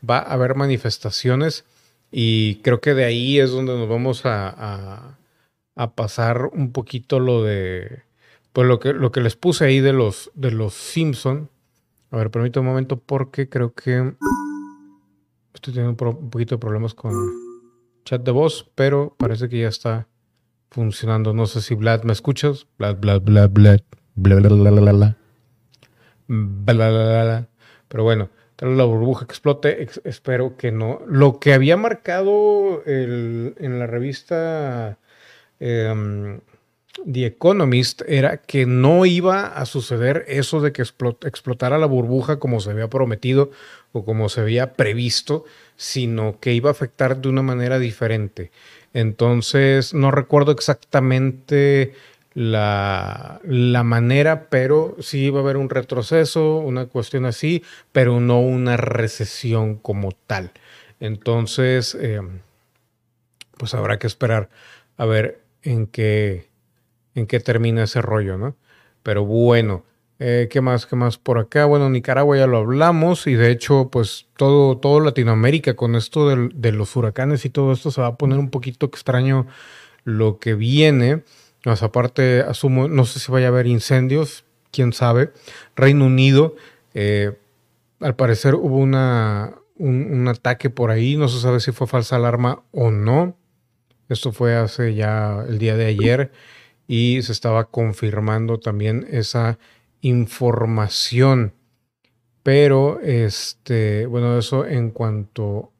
[0.08, 1.64] va a haber manifestaciones.
[2.10, 5.18] Y creo que de ahí es donde nos vamos a, a,
[5.94, 8.02] pasar un poquito lo de.
[8.52, 11.50] Pues lo que, lo que les puse ahí de los, de los Simpson.
[12.10, 14.14] A ver, permítame un momento porque creo que
[15.52, 17.12] estoy teniendo un poquito de problemas con
[18.04, 20.08] chat de voz, pero parece que ya está
[20.70, 21.34] funcionando.
[21.34, 22.66] No sé si Vlad, ¿me escuchas?
[22.78, 23.80] Vlad, Vlad, Vlad, Vlad,
[24.14, 24.92] bla, bla, bla, bla, bla,
[27.24, 27.48] bla,
[27.88, 31.00] Pero bueno, la burbuja explote, espero que no.
[31.06, 34.98] Lo que había marcado en la revista
[35.60, 36.40] em,
[37.04, 42.60] The Economist era que no iba a suceder eso de que explotara la burbuja como
[42.60, 43.50] se había prometido
[43.92, 45.44] o como se había previsto,
[45.76, 48.50] sino que iba a afectar de una manera diferente.
[48.94, 51.92] Entonces, no recuerdo exactamente
[52.32, 53.40] la,
[53.84, 59.76] manera, pero sí va a haber un retroceso, una cuestión así, pero no una recesión
[59.76, 60.52] como tal.
[61.00, 62.20] Entonces, eh,
[63.58, 64.48] pues habrá que esperar
[64.96, 66.50] a ver en qué,
[67.14, 68.56] en qué termina ese rollo, ¿no?
[69.02, 69.84] Pero bueno,
[70.18, 70.86] eh, ¿Qué más?
[70.86, 71.66] ¿Qué más por acá?
[71.66, 76.72] Bueno, Nicaragua ya lo hablamos y de hecho, pues todo, todo Latinoamérica con esto de,
[76.72, 79.46] los huracanes y todo esto se va a poner un poquito extraño
[80.04, 81.22] lo que viene.
[81.66, 85.32] Más aparte, asumo, no sé si vaya a haber incendios, quién sabe.
[85.76, 86.56] Reino Unido,
[86.94, 87.36] eh,
[88.00, 92.16] al parecer hubo una, un, un ataque por ahí, no se sabe si fue falsa
[92.16, 93.36] alarma o no.
[94.08, 96.32] Esto fue hace ya el día de ayer
[96.86, 99.58] y se estaba confirmando también esa
[100.00, 101.52] información.
[102.42, 105.72] Pero, este, bueno, eso en cuanto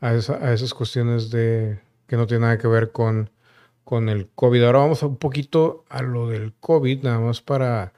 [0.00, 3.30] a, esas cuestiones de que no tiene nada que ver con,
[3.84, 4.62] con el COVID.
[4.64, 7.94] Ahora vamos un poquito a lo del COVID, nada más para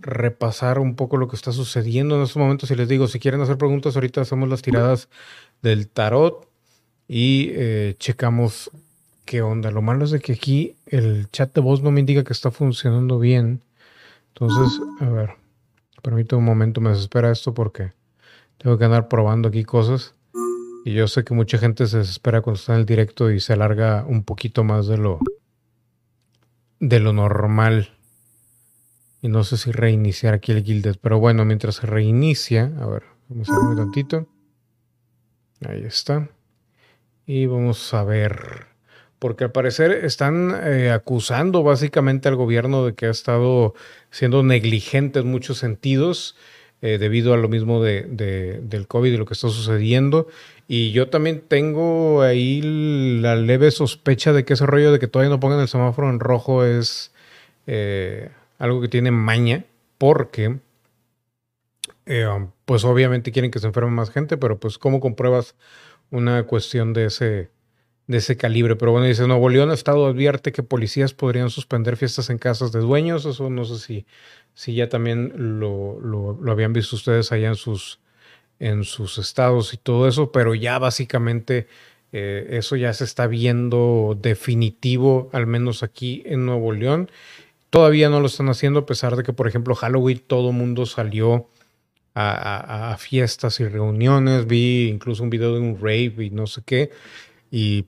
[0.00, 2.70] repasar un poco lo que está sucediendo en estos momentos.
[2.70, 5.08] Y les digo, si quieren hacer preguntas, ahorita hacemos las tiradas
[5.62, 6.48] del tarot
[7.08, 8.70] y eh, checamos
[9.26, 9.70] qué onda.
[9.70, 12.50] Lo malo es de que aquí el chat de voz no me indica que está
[12.50, 13.62] funcionando bien.
[14.28, 15.30] Entonces, a ver,
[16.02, 17.92] permítame un momento, me desespera esto porque
[18.56, 20.14] tengo que andar probando aquí cosas.
[20.84, 23.52] Y yo sé que mucha gente se desespera cuando está en el directo y se
[23.52, 25.18] alarga un poquito más de lo
[26.78, 27.90] de lo normal.
[29.20, 30.96] Y no sé si reiniciar aquí el Guilded.
[31.00, 34.28] Pero bueno, mientras se reinicia, a ver, vamos a ver un tantito.
[35.66, 36.30] Ahí está.
[37.26, 38.75] Y vamos a ver
[39.18, 43.74] porque al parecer están eh, acusando básicamente al gobierno de que ha estado
[44.10, 46.36] siendo negligente en muchos sentidos.
[46.82, 48.02] eh, debido a lo mismo de,
[48.62, 50.28] del COVID y lo que está sucediendo.
[50.68, 55.30] Y yo también tengo ahí la leve sospecha de que ese rollo de que todavía
[55.30, 57.12] no pongan el semáforo en rojo es
[57.66, 59.64] eh, algo que tiene maña,
[59.98, 60.58] porque
[62.66, 65.56] pues obviamente quieren que se enferme más gente, pero pues ¿cómo compruebas
[66.10, 67.50] una cuestión de ese,
[68.06, 68.76] de ese calibre?
[68.76, 72.80] Pero bueno, dice, Nuevo León Estado advierte que policías podrían suspender fiestas en casas de
[72.80, 74.06] dueños, eso no sé si,
[74.54, 78.00] si ya también lo, lo, lo habían visto ustedes allá en sus
[78.58, 81.66] en sus estados y todo eso, pero ya básicamente
[82.12, 87.10] eh, eso ya se está viendo definitivo, al menos aquí en Nuevo León.
[87.70, 91.50] Todavía no lo están haciendo, a pesar de que, por ejemplo, Halloween todo mundo salió
[92.14, 94.46] a, fiestas y reuniones.
[94.46, 96.90] Vi incluso un video de un rave y no sé qué.
[97.50, 97.86] Y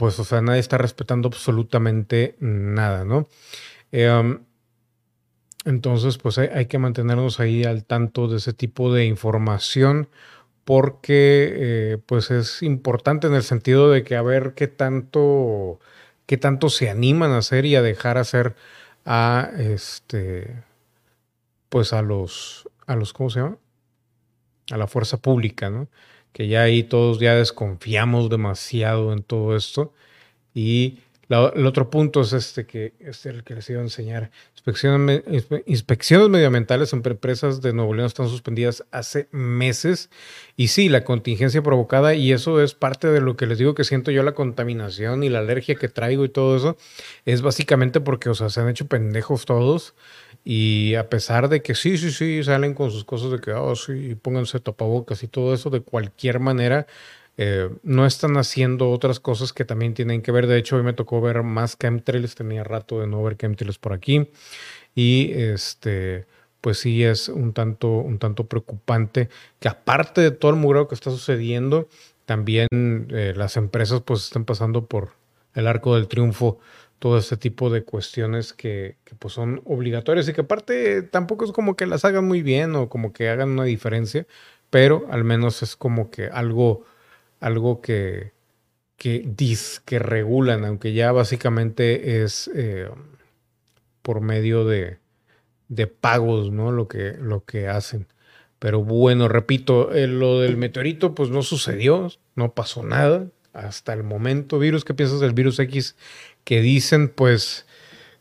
[0.00, 3.28] pues, o sea, nadie está respetando absolutamente nada, ¿no?
[3.92, 4.38] Um,
[5.66, 10.08] entonces, pues hay, que mantenernos ahí al tanto de ese tipo de información
[10.64, 15.80] porque eh, pues es importante en el sentido de que a ver qué tanto,
[16.24, 18.56] qué tanto se animan a hacer y a dejar hacer
[19.04, 20.64] a este
[21.68, 23.58] pues a los a los ¿cómo se llama?
[24.70, 25.88] a la fuerza pública, ¿no?
[26.32, 29.92] Que ya ahí todos ya desconfiamos demasiado en todo esto
[30.54, 30.98] y
[31.30, 34.32] el otro punto es este que es el que les iba a enseñar.
[34.54, 35.22] Inspecciones,
[35.64, 40.10] inspecciones medioambientales en empresas de Nuevo León están suspendidas hace meses.
[40.56, 43.84] Y sí, la contingencia provocada, y eso es parte de lo que les digo que
[43.84, 46.76] siento yo, la contaminación y la alergia que traigo y todo eso,
[47.24, 49.94] es básicamente porque, o sea, se han hecho pendejos todos.
[50.44, 53.76] Y a pesar de que sí, sí, sí, salen con sus cosas de que, oh,
[53.76, 56.86] sí, pónganse tapabocas y todo eso, de cualquier manera,
[57.36, 60.46] eh, no están haciendo otras cosas que también tienen que ver.
[60.46, 63.92] De hecho, hoy me tocó ver más chemtrails, tenía rato de no ver chemtrails por
[63.92, 64.28] aquí.
[64.94, 66.26] Y este,
[66.60, 69.28] pues sí es un tanto, un tanto preocupante
[69.60, 71.88] que aparte de todo el mugreo que está sucediendo,
[72.26, 75.10] también eh, las empresas pues están pasando por
[75.54, 76.60] el arco del triunfo
[77.00, 81.74] todo este tipo de cuestiones que, pues son obligatorias y que aparte tampoco es como
[81.74, 84.26] que las hagan muy bien o como que hagan una diferencia,
[84.68, 86.84] pero al menos es como que algo
[87.40, 88.32] algo que,
[88.98, 89.34] que,
[89.86, 92.90] que regulan, aunque ya básicamente es eh,
[94.02, 94.98] por medio de,
[95.68, 96.70] de, pagos, ¿no?
[96.70, 98.06] Lo que, lo que hacen.
[98.58, 104.02] Pero bueno, repito, eh, lo del meteorito pues no sucedió, no pasó nada hasta el
[104.04, 104.58] momento.
[104.58, 105.96] Virus, ¿qué piensas del virus X?
[106.50, 107.64] Que dicen pues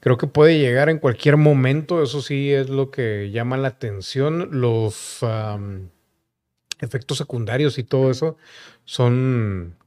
[0.01, 4.49] creo que puede llegar en cualquier momento, eso sí es lo que llama la atención.
[4.51, 5.25] Los
[6.79, 8.37] efectos secundarios y todo eso
[8.85, 9.77] son,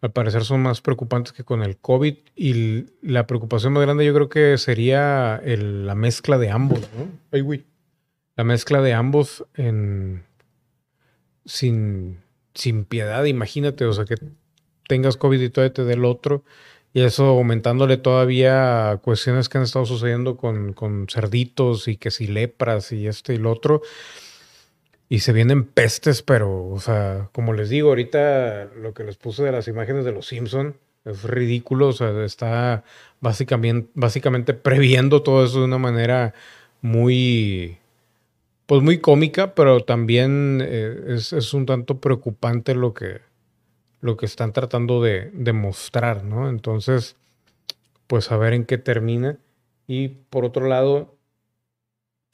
[0.00, 2.16] al parecer, son más preocupantes que con el COVID.
[2.36, 7.10] Y la preocupación más grande yo creo que sería la mezcla de ambos, ¿no?
[7.32, 7.66] Ay, güey.
[8.34, 10.24] La mezcla de ambos en,
[11.44, 12.22] sin,
[12.54, 14.14] sin piedad, imagínate, o sea, que
[14.88, 16.44] tengas COVID y todavía te dé el otro.
[16.92, 22.26] Y eso aumentándole todavía cuestiones que han estado sucediendo con, con cerditos y que si
[22.26, 23.82] lepras y esto y lo otro.
[25.08, 29.42] Y se vienen pestes, pero, o sea, como les digo, ahorita lo que les puse
[29.42, 32.84] de las imágenes de los Simpson es ridículo, o sea, está
[33.20, 36.34] básicamente, básicamente previendo todo eso de una manera
[36.82, 37.78] muy,
[38.66, 43.20] pues muy cómica, pero también eh, es, un tanto preocupante lo que,
[44.00, 46.48] lo que están tratando de, mostrar, ¿no?
[46.48, 47.16] Entonces,
[48.06, 49.38] pues a ver en qué termina.
[49.86, 51.16] Y por otro lado,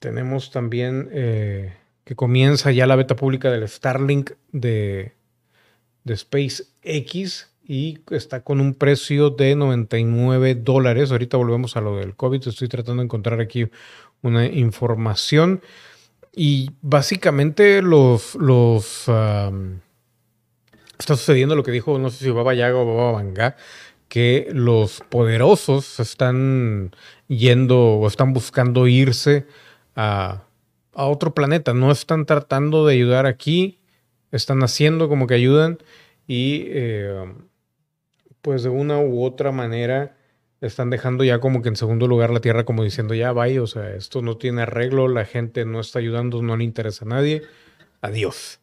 [0.00, 1.08] tenemos también...
[1.12, 5.12] Eh, que comienza ya la beta pública del Starlink de,
[6.04, 11.10] de SpaceX y está con un precio de 99 dólares.
[11.10, 12.46] Ahorita volvemos a lo del COVID.
[12.46, 13.68] Estoy tratando de encontrar aquí
[14.20, 15.62] una información.
[16.36, 19.08] Y básicamente los, los
[21.04, 23.56] está sucediendo lo que dijo, no sé si Baba Yaga o Baba Vanga,
[24.08, 26.94] que los poderosos están
[27.28, 29.46] yendo o están buscando irse
[29.94, 30.44] a
[30.92, 31.74] otro planeta.
[31.74, 33.78] No están tratando de ayudar aquí,
[34.32, 35.78] están haciendo como que ayudan
[36.26, 37.34] y eh,
[38.40, 40.16] pues de una u otra manera
[40.60, 43.66] están dejando ya como que en segundo lugar la Tierra como diciendo ya vaya, o
[43.66, 47.42] sea, esto no tiene arreglo, la gente no está ayudando, no le interesa a nadie,
[48.00, 48.60] adiós.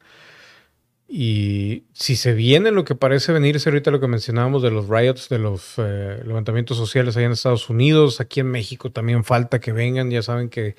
[1.14, 5.28] Y si se viene lo que parece venirse ahorita lo que mencionábamos de los riots,
[5.28, 9.74] de los eh, levantamientos sociales allá en Estados Unidos, aquí en México también falta que
[9.74, 10.78] vengan, ya saben que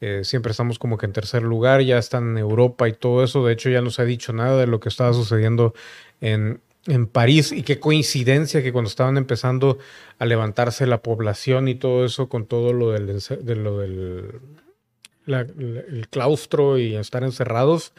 [0.00, 3.44] eh, siempre estamos como que en tercer lugar, ya están en Europa y todo eso.
[3.44, 5.74] De hecho, ya no se ha dicho nada de lo que estaba sucediendo
[6.20, 9.78] en, en París y qué coincidencia que cuando estaban empezando
[10.20, 13.06] a levantarse la población y todo eso con todo lo del,
[13.40, 14.40] del
[15.26, 17.94] el claustro y estar encerrados,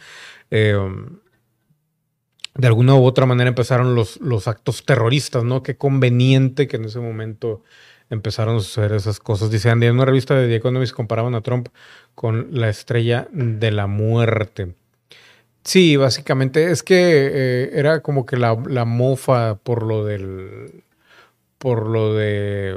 [0.49, 0.77] eh,
[2.55, 5.63] de alguna u otra manera empezaron los, los actos terroristas, ¿no?
[5.63, 7.63] Qué conveniente que en ese momento
[8.09, 9.49] empezaron a suceder esas cosas.
[9.49, 11.69] Dice Andy, en una revista de The Economist comparaban a Trump
[12.15, 14.75] con la estrella de la muerte.
[15.63, 20.83] Sí, básicamente es que eh, era como que la, mofa por lo del.
[21.57, 22.75] por lo de.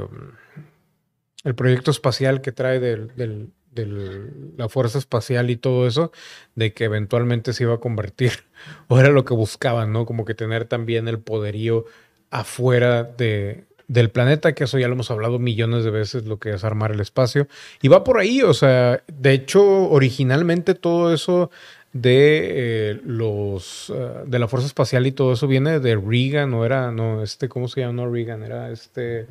[1.43, 3.49] el proyecto espacial que trae del, del,
[3.85, 6.11] la fuerza espacial y todo eso,
[6.55, 8.31] de que eventualmente se iba a convertir,
[8.87, 10.05] o era lo que buscaban, ¿no?
[10.05, 11.85] Como que tener también el poderío
[12.31, 16.53] afuera de, del planeta, que eso ya lo hemos hablado millones de veces, lo que
[16.53, 17.47] es armar el espacio.
[17.81, 21.49] Y va por ahí, o sea, de hecho, originalmente todo eso
[21.93, 26.65] de eh, los eh, de la fuerza espacial y todo eso viene de Reagan, no
[26.65, 27.93] era, no, este, ¿cómo se llama?
[27.93, 29.27] No Reagan, era este,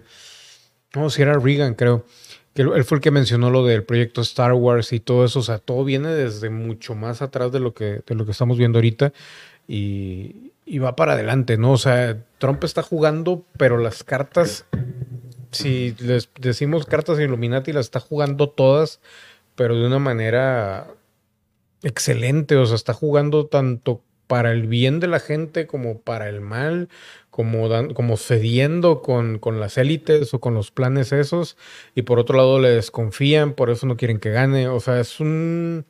[0.95, 2.05] no, si era Reagan, creo.
[2.57, 5.59] Él fue el que mencionó lo del proyecto Star Wars y todo eso, o sea,
[5.59, 9.13] todo viene desde mucho más atrás de lo que, de lo que estamos viendo ahorita.
[9.69, 11.73] Y, y va para adelante, ¿no?
[11.73, 14.67] O sea, Trump está jugando, pero las cartas,
[15.53, 19.01] si les decimos cartas Illuminati, las está jugando todas,
[19.55, 20.89] pero de una manera
[21.83, 26.41] excelente, o sea, está jugando tanto para el bien de la gente como para el
[26.41, 26.89] mal,
[27.37, 31.59] como, como cediendo con, con las élites o con los planes esos,
[31.95, 35.21] y por otro lado le desconfían, por eso no quieren que gane, o sea, es
[35.21, 35.85] un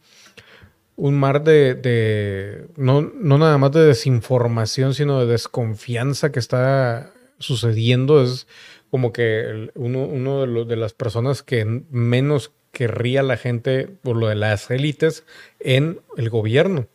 [0.97, 8.23] un mar de, no, no, nada más de desinformación, sino de desconfianza que está sucediendo.
[8.23, 8.47] Es
[8.91, 14.27] como que uno, uno de, de, las personas que menos querría la gente por lo
[14.29, 15.25] de las élites
[15.61, 16.89] en el gobierno.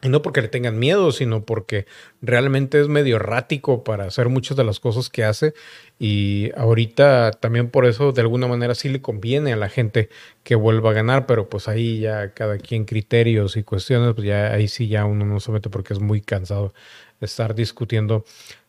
[0.00, 1.86] Y no porque le tengan miedo, sino porque
[2.22, 5.54] realmente es medio errático para hacer muchas de las cosas que hace.
[5.98, 10.08] Y ahorita también por eso de alguna manera sí le conviene a la gente
[10.44, 14.52] que vuelva a ganar, pero pues ahí ya cada quien criterios y cuestiones, pues ya
[14.52, 16.72] ahí sí ya uno no se mete porque es muy cansado
[17.20, 18.24] estar discutiendo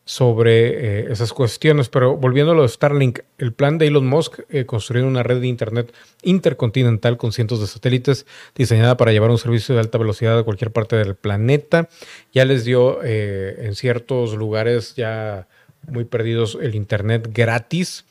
[0.10, 1.88] sobre eh, esas cuestiones.
[1.88, 5.40] Pero volviendo a lo de Starlink, el plan de Elon Musk, eh, construir una red
[5.40, 5.94] de Internet
[6.24, 10.72] intercontinental con cientos de satélites diseñada para llevar un servicio de alta velocidad a cualquier
[10.72, 11.90] parte del planeta,
[12.34, 15.48] ya les dio eh, en ciertos lugares ya
[15.88, 18.04] muy perdidos el Internet gratis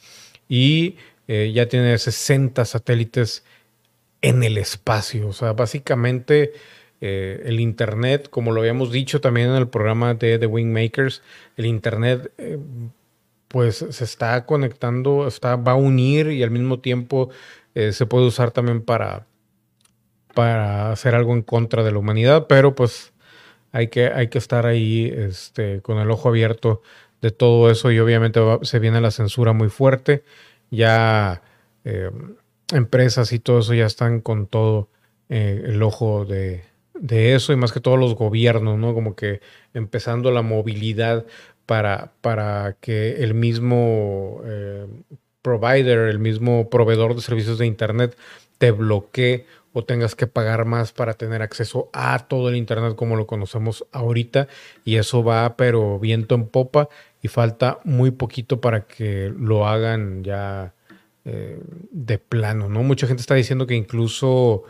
[0.49, 0.95] y
[1.27, 3.45] ya tiene 60 satélites
[4.23, 5.29] en el espacio.
[5.29, 6.53] O sea, básicamente
[7.01, 11.23] eh, el Internet, como lo habíamos dicho también en el programa de The Wingmakers,
[11.57, 12.59] el Internet eh,
[13.47, 17.31] pues se está conectando, está, va a unir y al mismo tiempo
[17.77, 19.27] eh, se puede usar también para,
[20.35, 23.13] para hacer algo en contra de la humanidad, pero pues
[23.71, 26.83] hay que, hay que estar ahí este, con el ojo abierto
[27.21, 30.25] de todo eso y obviamente se viene la censura muy fuerte,
[30.71, 31.43] ya
[32.73, 34.91] empresas y todo eso ya están con todo
[35.29, 36.68] el ojo de,
[37.01, 38.95] de eso y más que todos los gobiernos, ¿no?
[38.95, 39.41] Como que
[39.75, 41.27] empezando la movilidad
[41.67, 44.87] para, para que el mismo eh,
[45.43, 48.17] provider, el mismo proveedor de servicios de Internet
[48.59, 53.17] te bloquee o tengas que pagar más para tener acceso a todo el Internet como
[53.17, 54.49] lo conocemos ahorita.
[54.85, 56.89] Y eso va, pero viento en popa
[57.23, 60.75] y falta muy poquito para que lo hagan ya
[61.25, 62.83] eh, de plano, ¿no?
[62.83, 64.65] Mucha gente está diciendo que incluso...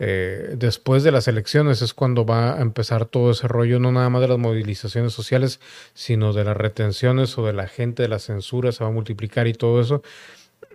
[0.00, 4.08] Eh, después de las elecciones es cuando va a empezar todo ese rollo, no nada
[4.10, 5.60] más de las movilizaciones sociales,
[5.94, 9.48] sino de las retenciones o de la gente, de la censura, se va a multiplicar
[9.48, 10.02] y todo eso.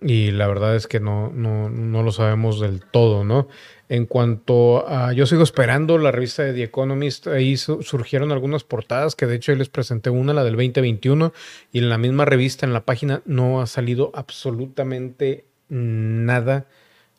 [0.02, 3.48] Y la verdad es que no, no, no lo sabemos del todo, ¿no?
[3.88, 9.14] En cuanto a, yo sigo esperando la revista de The Economist, ahí surgieron algunas portadas,
[9.14, 11.32] que de hecho ahí les presenté una, la del 2021,
[11.72, 16.66] y en la misma revista, en la página, no ha salido absolutamente nada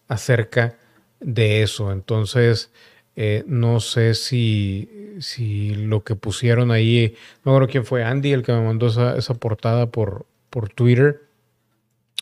[0.08, 0.76] acerca
[1.20, 1.92] de eso.
[1.92, 2.72] Entonces,
[3.16, 8.44] eh, no sé si, si lo que pusieron ahí, no acuerdo quién fue Andy el
[8.44, 11.22] que me mandó esa, esa portada por, por Twitter.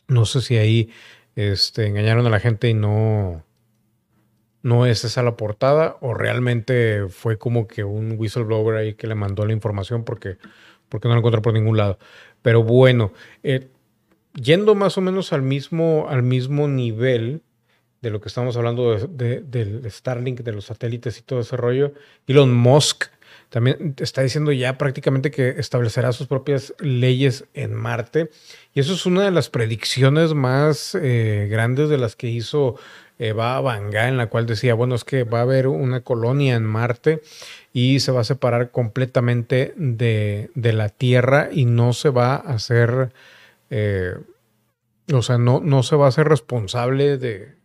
[0.08, 0.90] No sé si ahí
[1.36, 3.44] este, engañaron a la gente y no,
[4.62, 9.16] no es esa la portada o realmente fue como que un whistleblower ahí que le
[9.16, 10.38] mandó la información porque,
[10.90, 12.00] porque no la encontré por ningún lado.
[12.42, 13.12] Pero bueno,
[13.44, 13.68] eh,
[14.34, 17.42] yendo más o menos al mismo, al mismo nivel,
[18.04, 21.94] de lo que estamos hablando de, del Starlink, de los satélites y todo ese rollo.
[22.28, 23.06] Elon Musk
[23.48, 28.30] también está diciendo ya prácticamente que establecerá sus propias leyes en Marte.
[28.74, 32.76] Y eso es una de las predicciones más eh, grandes de las que hizo
[33.20, 36.66] Eva Vanga, en la cual decía, bueno, es que va a haber una colonia en
[36.66, 37.22] Marte
[37.72, 43.14] y se va a separar completamente de, la Tierra y no se va a hacer,
[43.70, 44.16] eh,
[45.14, 47.63] o sea, no, no se va a hacer responsable de,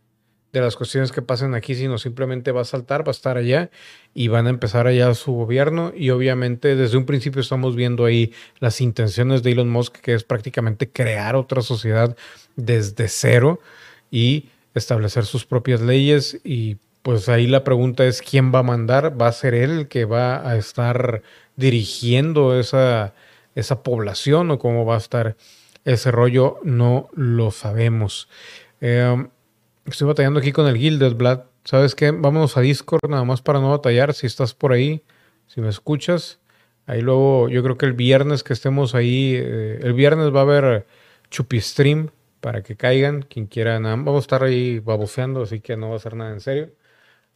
[0.51, 3.69] de las cuestiones que pasen aquí, sino simplemente va a saltar, va a estar allá
[4.13, 5.93] y van a empezar allá su gobierno.
[5.95, 10.23] Y obviamente desde un principio estamos viendo ahí las intenciones de Elon Musk, que es
[10.23, 12.15] prácticamente crear otra sociedad
[12.55, 13.59] desde cero
[14.09, 16.39] y establecer sus propias leyes.
[16.43, 19.21] Y pues ahí la pregunta es, ¿quién va a mandar?
[19.21, 21.21] ¿Va a ser él el que va a estar
[21.55, 23.13] dirigiendo esa,
[23.53, 25.35] esa población o cómo va a estar
[25.85, 26.57] ese rollo?
[26.63, 28.29] No lo sabemos.
[28.81, 29.27] Eh,
[29.91, 31.39] Estoy batallando aquí con el Gilded Blood.
[31.63, 32.11] ¿Sabes qué?
[32.11, 34.13] Vámonos a Discord nada más para no batallar.
[34.13, 35.03] Si estás por ahí,
[35.47, 36.39] si me escuchas.
[36.85, 40.43] Ahí luego, yo creo que el viernes que estemos ahí, eh, el viernes va a
[40.43, 40.87] haber
[41.29, 42.09] Chupi Stream
[42.39, 43.23] para que caigan.
[43.23, 46.31] Quien quiera, nada, vamos a estar ahí baboseando, así que no va a ser nada
[46.31, 46.71] en serio.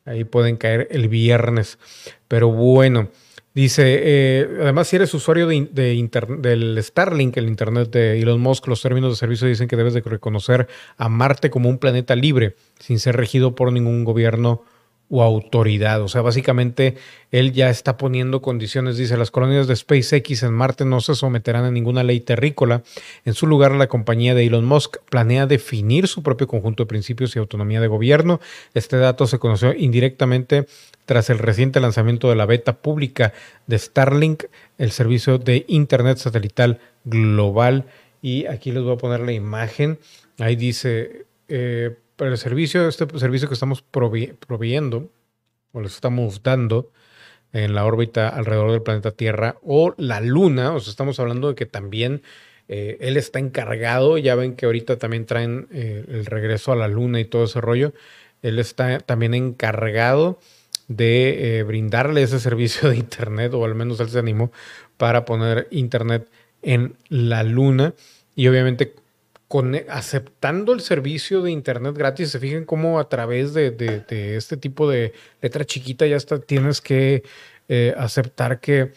[0.05, 1.79] Ahí pueden caer el viernes.
[2.27, 3.09] Pero bueno,
[3.53, 5.69] Dice, eh, además, si eres usuario de,
[6.39, 10.01] del Starlink, el Internet de Elon Musk, los términos de servicio dicen que debes de
[10.01, 14.63] reconocer a Marte como un planeta libre, sin ser regido por ningún gobierno
[15.09, 16.01] o autoridad.
[16.01, 16.95] O sea, básicamente
[17.29, 18.97] él ya está poniendo condiciones.
[18.97, 22.81] Dice, las colonias de SpaceX en Marte no se someterán a ninguna ley terrícola.
[23.23, 27.35] En su lugar, la compañía de Elon Musk planea definir su propio conjunto de principios
[27.35, 28.39] y autonomía de gobierno.
[28.73, 30.65] Este dato se conoció indirectamente
[31.05, 33.33] tras el reciente lanzamiento de la beta pública
[33.67, 34.45] de Starlink,
[34.77, 37.85] el servicio de Internet satelital global.
[38.21, 39.99] Y aquí les voy a poner la imagen.
[40.39, 45.09] Ahí dice, eh, para el servicio, este servicio que estamos proveyendo,
[45.71, 46.91] o les estamos dando
[47.51, 51.55] en la órbita alrededor del planeta Tierra o la Luna, o sea, estamos hablando de
[51.55, 52.23] que también
[52.67, 56.87] eh, él está encargado, ya ven que ahorita también traen eh, el regreso a la
[56.87, 57.93] Luna y todo ese rollo,
[58.41, 60.39] él está también encargado
[60.87, 64.51] de eh, brindarle ese servicio de Internet, o al menos él se animó
[64.97, 66.27] para poner Internet
[66.61, 67.93] en la Luna.
[68.35, 68.95] Y obviamente
[69.47, 74.03] con, aceptando el servicio de Internet gratis, se fijen cómo a través de,
[74.35, 77.23] este tipo de letra chiquita ya está, tienes que
[77.67, 78.91] eh, aceptar que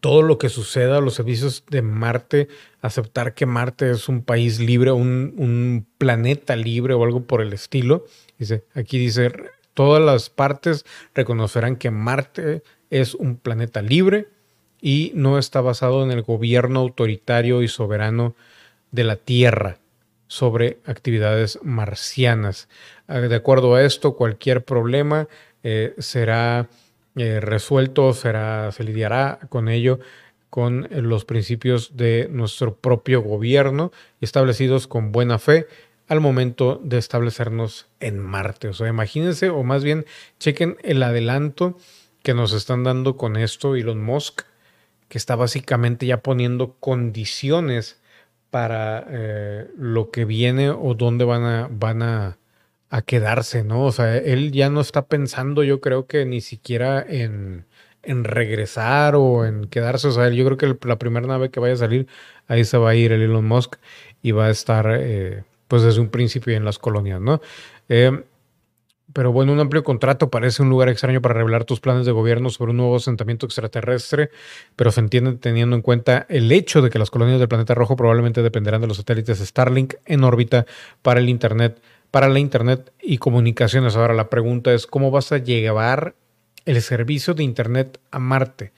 [0.00, 2.48] todo lo que suceda, los servicios de Marte,
[2.80, 7.52] aceptar que Marte es un país libre, un, un planeta libre o algo por el
[7.52, 8.06] estilo.
[8.38, 9.30] Dice, aquí dice,
[9.74, 14.28] todas las partes reconocerán que Marte es un planeta libre
[14.80, 18.34] y no está basado en el gobierno autoritario y soberano
[18.92, 19.78] de la Tierra
[20.26, 22.68] sobre actividades marcianas.
[23.06, 25.28] Ah, de acuerdo a esto, cualquier problema
[25.62, 26.68] eh, será
[27.16, 30.00] eh, resuelto, será, se lidiará con ello
[30.50, 35.66] con los principios de nuestro propio gobierno establecidos con buena fe
[36.14, 38.68] al momento de establecernos en Marte.
[38.68, 40.06] O sea, imagínense, o más bien
[40.38, 41.76] chequen el adelanto
[42.22, 44.42] que nos están dando con esto Elon Musk,
[45.08, 48.00] que está básicamente ya poniendo condiciones
[48.50, 52.38] para eh, lo que viene o dónde van a, van a,
[53.06, 53.82] quedarse, ¿no?
[53.82, 57.66] O sea, él ya no está pensando, yo creo que ni siquiera en,
[58.04, 60.06] en regresar o en quedarse.
[60.06, 62.06] O sea, yo creo que la primera nave que vaya a salir,
[62.46, 63.76] ahí se va a ir el Elon Musk
[64.22, 64.86] y va a estar...
[64.96, 67.40] Eh, pues desde un principio en las colonias, ¿no?
[67.88, 68.22] Eh,
[69.12, 72.50] pero bueno, un amplio contrato parece un lugar extraño para revelar tus planes de gobierno
[72.50, 74.30] sobre un nuevo asentamiento extraterrestre,
[74.74, 77.96] pero se entiende teniendo en cuenta el hecho de que las colonias del planeta rojo
[77.96, 80.66] probablemente dependerán de los satélites Starlink en órbita
[81.02, 83.94] para el Internet, para la Internet y comunicaciones.
[83.94, 86.16] Ahora la pregunta es, ¿cómo vas a llevar
[86.64, 88.72] el servicio de Internet a Marte?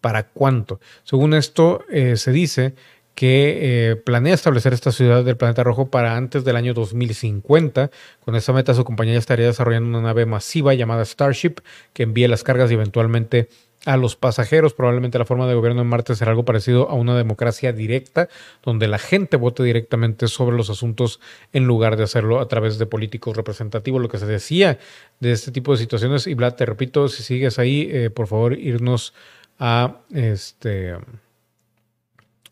[0.00, 0.80] ¿Para cuánto?
[1.02, 2.74] Según esto, eh, se dice
[3.14, 7.90] que eh, planea establecer esta ciudad del planeta rojo para antes del año 2050.
[8.24, 11.56] Con esta meta, su compañía estaría desarrollando una nave masiva llamada Starship
[11.92, 13.48] que envíe las cargas y eventualmente
[13.84, 14.74] a los pasajeros.
[14.74, 18.28] Probablemente la forma de gobierno en Marte será algo parecido a una democracia directa,
[18.62, 21.20] donde la gente vote directamente sobre los asuntos
[21.52, 24.00] en lugar de hacerlo a través de políticos representativos.
[24.00, 24.78] Lo que se decía
[25.20, 26.26] de este tipo de situaciones.
[26.26, 29.14] Y Vlad, te repito, si sigues ahí, eh, por favor, irnos
[29.58, 30.96] a este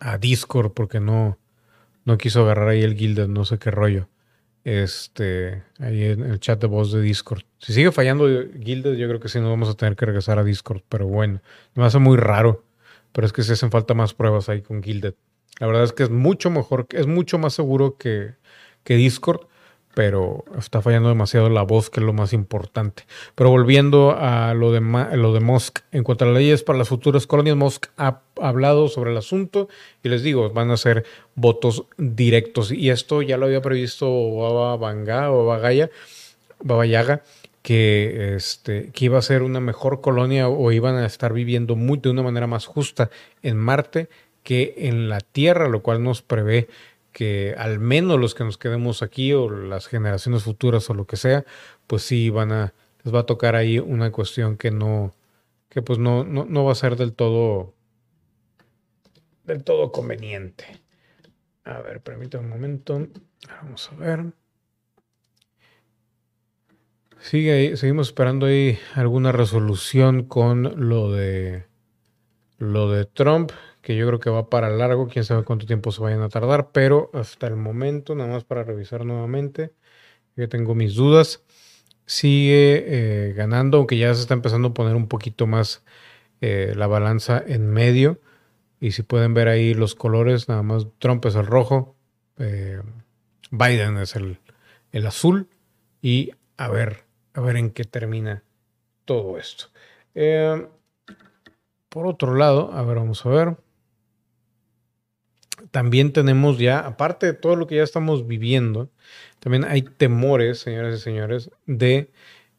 [0.01, 1.39] a Discord porque no,
[2.05, 4.09] no quiso agarrar ahí el Gilded, no sé qué rollo.
[4.65, 7.43] Este, ahí en el chat de voz de Discord.
[7.59, 10.45] Si sigue fallando Gilded, yo creo que sí nos vamos a tener que regresar a
[10.45, 11.41] Discord, pero bueno,
[11.75, 12.65] me hace muy raro.
[13.13, 15.15] Pero es que si hacen falta más pruebas ahí con Gilded.
[15.59, 18.35] La verdad es que es mucho mejor, es mucho más seguro que,
[18.85, 19.47] que Discord
[19.95, 23.05] pero está fallando demasiado la voz, que es lo más importante.
[23.35, 26.89] Pero volviendo a lo de, lo de Musk, en cuanto a las leyes para las
[26.89, 29.69] futuras colonias, Musk ha hablado sobre el asunto
[30.03, 32.71] y les digo, van a ser votos directos.
[32.71, 35.91] Y esto ya lo había previsto Baba Vanga o Bagaya,
[36.63, 37.23] Baba Yaga,
[37.63, 41.99] que, este, que iba a ser una mejor colonia o iban a estar viviendo muy,
[41.99, 43.11] de una manera más justa
[43.43, 44.09] en Marte
[44.43, 46.69] que en la Tierra, lo cual nos prevé
[47.13, 51.17] que al menos los que nos quedemos aquí o las generaciones futuras o lo que
[51.17, 51.45] sea,
[51.87, 55.15] pues sí van a, les va a tocar ahí una cuestión que no,
[55.69, 57.75] que pues no, no, no va a ser del todo,
[59.45, 60.83] del todo conveniente.
[61.65, 63.07] A ver, permítame un momento.
[63.63, 64.33] Vamos a ver.
[67.21, 71.67] Sigue seguimos esperando ahí alguna resolución con lo de
[72.57, 73.53] lo de Trump,
[73.83, 76.71] que yo creo que va para largo, quién sabe cuánto tiempo se vayan a tardar,
[76.73, 79.73] pero hasta el momento, nada más para revisar nuevamente,
[80.37, 81.43] yo tengo mis dudas,
[82.07, 85.85] sigue eh, ganando, aunque ya se está empezando a poner un poquito más
[86.41, 88.21] eh, la balanza en medio,
[88.81, 91.97] y si pueden ver ahí los colores, nada más Trump es el rojo,
[92.39, 92.81] eh,
[93.51, 94.39] Biden es el,
[94.93, 95.49] el azul,
[96.03, 97.05] y a ver,
[97.35, 98.43] a ver en qué termina
[99.05, 99.67] todo esto.
[101.91, 103.57] Por otro lado, a ver, vamos a ver.
[105.71, 108.91] También tenemos ya, aparte de todo lo que ya estamos viviendo,
[109.39, 112.11] también hay temores, señoras y señores, de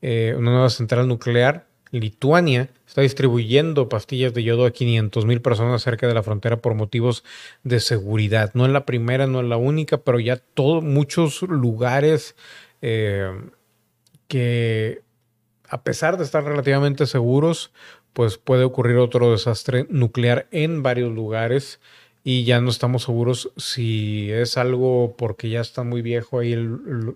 [0.01, 1.67] eh, una nueva central nuclear.
[1.91, 6.73] Lituania está distribuyendo pastillas de yodo a 500 mil personas cerca de la frontera por
[6.73, 7.23] motivos
[7.63, 8.51] de seguridad.
[8.53, 12.35] No es la primera, no es la única, pero ya todos muchos lugares
[12.81, 13.29] eh,
[14.27, 15.01] que
[15.67, 17.71] a pesar de estar relativamente seguros,
[18.13, 21.79] pues puede ocurrir otro desastre nuclear en varios lugares
[22.23, 26.55] y ya no estamos seguros si es algo porque ya está muy viejo ahí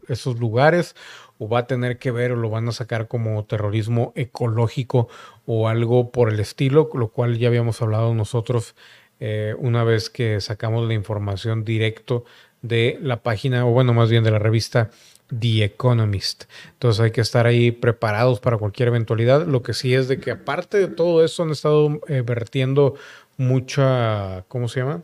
[0.07, 0.95] esos lugares
[1.37, 5.07] o va a tener que ver o lo van a sacar como terrorismo ecológico
[5.45, 8.75] o algo por el estilo, lo cual ya habíamos hablado nosotros
[9.19, 12.25] eh, una vez que sacamos la información directo
[12.61, 14.89] de la página o bueno más bien de la revista
[15.27, 16.45] The Economist.
[16.73, 19.45] Entonces hay que estar ahí preparados para cualquier eventualidad.
[19.47, 22.95] Lo que sí es de que aparte de todo eso han estado eh, vertiendo
[23.37, 25.03] mucha, ¿cómo se llama?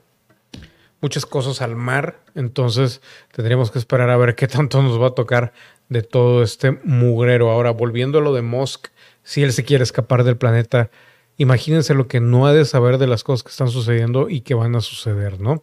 [1.01, 2.19] Muchas cosas al mar.
[2.35, 3.01] Entonces
[3.31, 5.53] tendríamos que esperar a ver qué tanto nos va a tocar
[5.89, 7.51] de todo este mugrero.
[7.51, 8.87] Ahora, volviendo a lo de Musk,
[9.23, 10.89] si él se quiere escapar del planeta,
[11.37, 14.53] imagínense lo que no ha de saber de las cosas que están sucediendo y que
[14.53, 15.61] van a suceder, ¿no?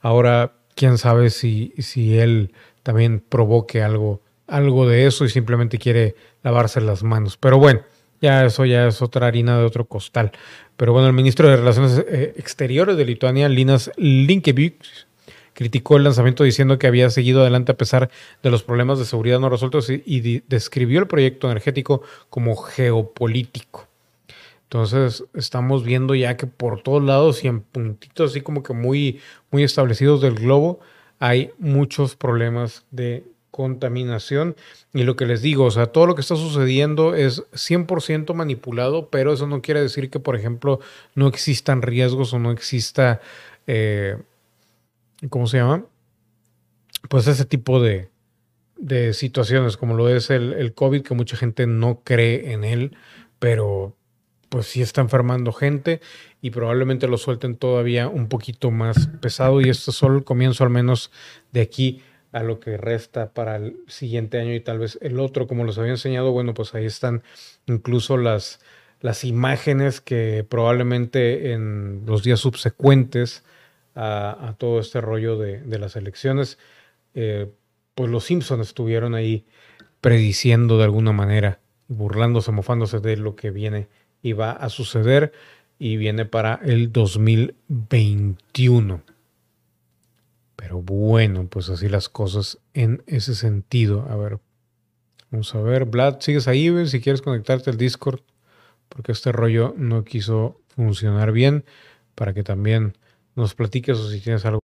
[0.00, 2.52] Ahora, quién sabe si, si él
[2.82, 7.36] también provoque algo, algo de eso y simplemente quiere lavarse las manos.
[7.36, 7.80] Pero bueno,
[8.20, 10.32] ya eso ya es otra harina de otro costal.
[10.76, 15.06] Pero bueno, el ministro de Relaciones eh, Exteriores de Lituania, Linas Linkevičius,
[15.54, 18.10] criticó el lanzamiento diciendo que había seguido adelante a pesar
[18.42, 23.88] de los problemas de seguridad no resueltos y, describió el proyecto energético como geopolítico.
[24.64, 29.20] Entonces estamos viendo ya que por todos lados y en puntitos así como que muy,
[29.52, 30.80] muy establecidos del globo
[31.20, 33.24] hay muchos problemas de
[33.54, 34.56] contaminación.
[34.92, 39.10] Y lo que les digo, o sea, todo lo que está sucediendo es 100% manipulado,
[39.10, 40.80] pero eso no quiere decir que, por ejemplo,
[41.14, 43.20] no existan riesgos o no exista,
[43.68, 44.16] eh,
[45.30, 45.84] ¿cómo se llama?
[47.08, 48.08] Pues ese tipo de,
[48.76, 52.96] de situaciones, como lo es el, el, COVID, que mucha gente no cree en él,
[53.38, 53.94] pero
[54.48, 56.00] pues sí está enfermando gente
[56.40, 60.64] y probablemente lo suelten todavía un poquito más pesado y esto es solo el comienzo
[60.64, 61.10] al menos
[61.52, 62.02] de aquí
[62.34, 65.78] a lo que resta para el siguiente año y tal vez el otro, como los
[65.78, 67.22] había enseñado, bueno, pues ahí están
[67.66, 68.60] incluso las,
[69.00, 73.44] las imágenes que probablemente en los días subsecuentes
[73.94, 76.58] a, todo este rollo de, las elecciones,
[77.14, 77.52] eh,
[77.94, 79.46] pues los Simpsons estuvieron ahí
[80.00, 83.86] prediciendo de alguna manera, burlándose, mofándose de lo que viene
[84.22, 85.32] y va a suceder
[85.78, 89.02] y viene para el 2021.
[90.56, 94.06] Pero bueno, pues así las cosas en ese sentido.
[94.08, 94.38] A ver,
[95.30, 95.86] vamos a ver.
[95.86, 96.86] Vlad, ¿sigues ahí?
[96.88, 98.20] Si quieres conectarte al Discord,
[98.88, 101.64] porque este rollo no quiso funcionar bien,
[102.14, 102.96] para que también
[103.36, 104.60] nos platiques o si tienes algo.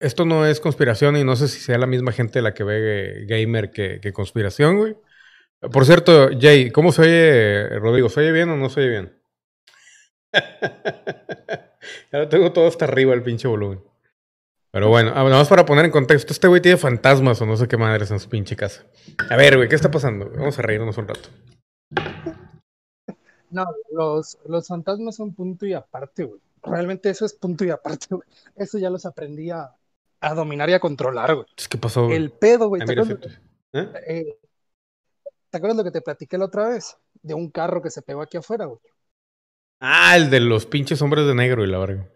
[0.00, 3.24] Esto no es conspiración y no sé si sea la misma gente la que ve
[3.26, 4.96] gamer que, que conspiración, güey.
[5.72, 8.08] Por cierto, Jay, ¿cómo se oye, Rodrigo?
[8.10, 9.23] ¿Se oye bien o no se oye bien?
[12.12, 13.80] ya lo tengo todo hasta arriba el pinche volumen.
[14.70, 17.56] Pero bueno, ah, nada más para poner en contexto, este güey tiene fantasmas o no
[17.56, 18.84] sé qué madres en su pinche casa.
[19.30, 20.28] A ver, güey, ¿qué está pasando?
[20.30, 21.28] Vamos a reírnos un rato.
[23.50, 26.40] No, los, los fantasmas son punto y aparte, güey.
[26.60, 28.26] Realmente eso es punto y aparte, güey.
[28.56, 29.70] Eso ya los aprendí a,
[30.34, 31.46] dominar y a controlar, güey.
[31.70, 32.10] ¿Qué pasó?
[32.10, 32.82] El pedo, güey.
[32.82, 32.86] Ah,
[33.74, 33.92] ¿Eh?
[34.08, 34.38] Eh,
[35.50, 36.96] ¿Te acuerdas lo que te platiqué la otra vez?
[37.22, 38.80] De un carro que se pegó aquí afuera, güey.
[39.80, 42.08] Ah, el de los pinches hombres de negro y la verga.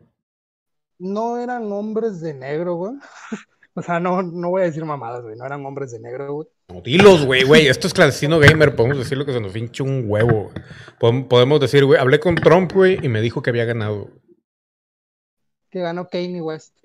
[0.99, 2.95] No eran hombres de negro, güey.
[3.75, 5.37] o sea, no, no voy a decir mamadas, güey.
[5.37, 6.49] No eran hombres de negro, güey.
[6.69, 7.69] No, dilos, güey, güey.
[7.69, 8.75] Esto es clandestino gamer.
[8.75, 10.51] Podemos decir lo que se nos pinche un huevo.
[10.99, 14.11] Podemos decir, güey, hablé con Trump, güey, y me dijo que había ganado.
[15.71, 16.75] que ganó Kanye West.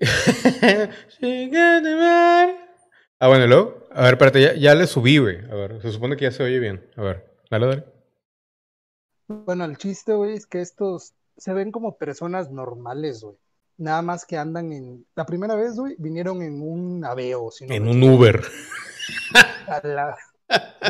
[3.20, 3.88] ah, bueno, luego.
[3.92, 5.38] A ver, espérate, ya, ya le subí, güey.
[5.50, 6.84] A ver, se supone que ya se oye bien.
[6.96, 7.93] A ver, dale, dale.
[9.28, 13.36] Bueno, el chiste, güey, es que estos se ven como personas normales, güey.
[13.76, 15.06] Nada más que andan en.
[15.16, 17.50] La primera vez, güey, vinieron en un aveo.
[17.50, 18.02] Si no en un.
[18.02, 18.42] Uber.
[19.66, 20.16] A la-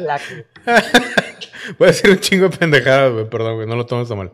[0.02, 0.46] la que-
[1.78, 3.30] Voy a decir un chingo de pendejadas, güey.
[3.30, 3.66] Perdón, güey.
[3.66, 4.32] No lo tomes a mal.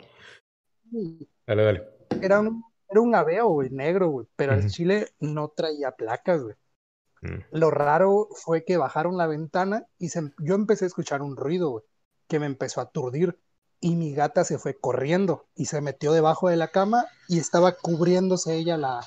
[1.46, 1.84] Dale, dale.
[2.20, 4.26] Era un, era un aveo, güey, negro, güey.
[4.34, 4.68] Pero el Ujú.
[4.68, 6.56] chile no traía placas, güey.
[7.22, 7.42] Mm.
[7.52, 11.70] Lo raro fue que bajaron la ventana y se- yo empecé a escuchar un ruido,
[11.70, 11.84] güey,
[12.28, 13.38] que me empezó a aturdir.
[13.80, 17.72] Y mi gata se fue corriendo y se metió debajo de la cama y estaba
[17.76, 19.00] cubriéndose ella la,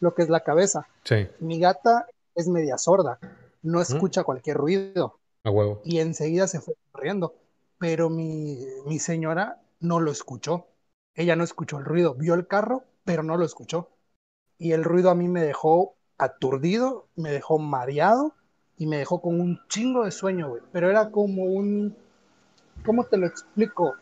[0.00, 0.88] lo que es la cabeza.
[1.04, 3.18] Sí, Mi gata es media sorda,
[3.62, 5.80] no escucha cualquier ruido a huevo.
[5.84, 7.34] y enseguida se fue corriendo.
[7.78, 10.66] Pero mi, mi señora no lo escuchó.
[11.14, 13.90] Ella no escuchó el ruido, vio el carro, pero no lo escuchó.
[14.58, 18.34] Y el ruido a mí me dejó aturdido, me dejó mareado
[18.76, 20.62] y me dejó con un chingo de sueño, güey.
[20.72, 21.96] Pero era como un...
[22.84, 23.94] ¿Cómo te lo explico?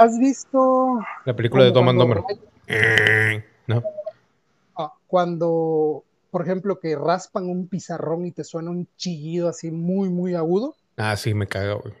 [0.00, 3.82] ¿Has visto La película de Tom and ray- ¿No?
[4.78, 10.08] ah, cuando, por ejemplo, que raspan un pizarrón y te suena un chillido así muy,
[10.08, 10.74] muy agudo?
[10.96, 11.92] Ah, sí, me caga, güey.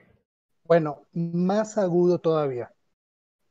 [0.64, 2.72] Bueno, más agudo todavía.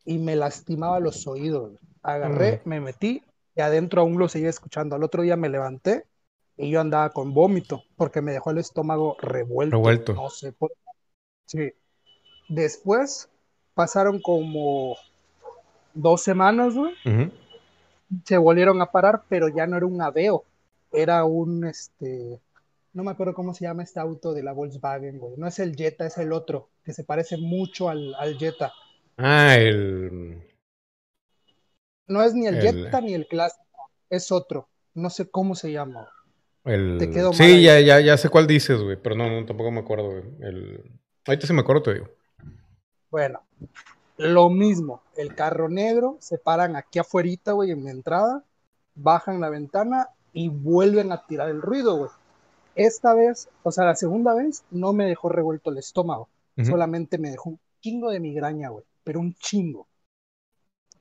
[0.03, 1.69] Y me lastimaba los oídos.
[1.69, 1.79] güey.
[2.01, 3.21] Agarré, me metí
[3.55, 4.95] y adentro aún lo seguía escuchando.
[4.95, 6.05] Al otro día me levanté
[6.57, 9.75] y yo andaba con vómito porque me dejó el estómago revuelto.
[9.77, 10.13] Revuelto.
[10.15, 10.71] No sé por
[11.45, 11.71] Sí.
[12.47, 13.29] Después
[13.79, 14.97] pasaron como
[15.93, 16.93] dos semanas, güey.
[18.25, 20.43] Se volvieron a parar, pero ya no era un Aveo.
[20.91, 22.41] Era un, este,
[22.91, 25.35] no me acuerdo cómo se llama este auto de la Volkswagen, güey.
[25.37, 28.73] No es el Jetta, es el otro, que se parece mucho al, al Jetta.
[29.15, 30.43] Ah, el.
[32.07, 33.63] No es ni el, El- Jetta ni el clásico,
[34.09, 34.67] es otro.
[34.93, 36.09] No sé cómo se llama.
[36.65, 36.97] el...
[36.99, 37.63] Te quedó mal Sí, ahí.
[37.63, 38.97] ya, ya, ya sé cuál dices, güey.
[39.01, 40.23] Pero no, no, tampoco me acuerdo, güey.
[40.41, 40.83] El...
[41.25, 42.09] Ahorita sí me acuerdo, te digo.
[43.11, 43.41] Bueno,
[44.17, 45.01] lo mismo.
[45.15, 48.43] El carro negro, se paran aquí afuera, güey, en la entrada,
[48.95, 52.11] bajan la ventana y vuelven a tirar el ruido, güey.
[52.75, 56.29] Esta vez, o sea, la segunda vez, no me dejó revuelto el estómago.
[56.61, 58.83] Solamente me dejó un chingo de migraña, güey.
[59.05, 59.87] Pero un chingo.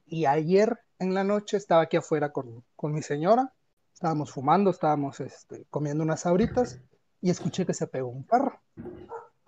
[0.06, 3.52] Y ayer en la noche estaba aquí afuera con, con mi señora.
[3.92, 6.80] Estábamos fumando, estábamos este, comiendo unas sabritas
[7.20, 8.60] y escuché que se pegó un carro.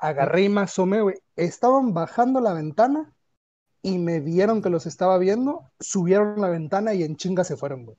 [0.00, 1.16] Agarré y me asomé, güey.
[1.36, 3.12] Estaban bajando la ventana
[3.82, 7.84] y me vieron que los estaba viendo, subieron la ventana y en chinga se fueron,
[7.84, 7.96] güey.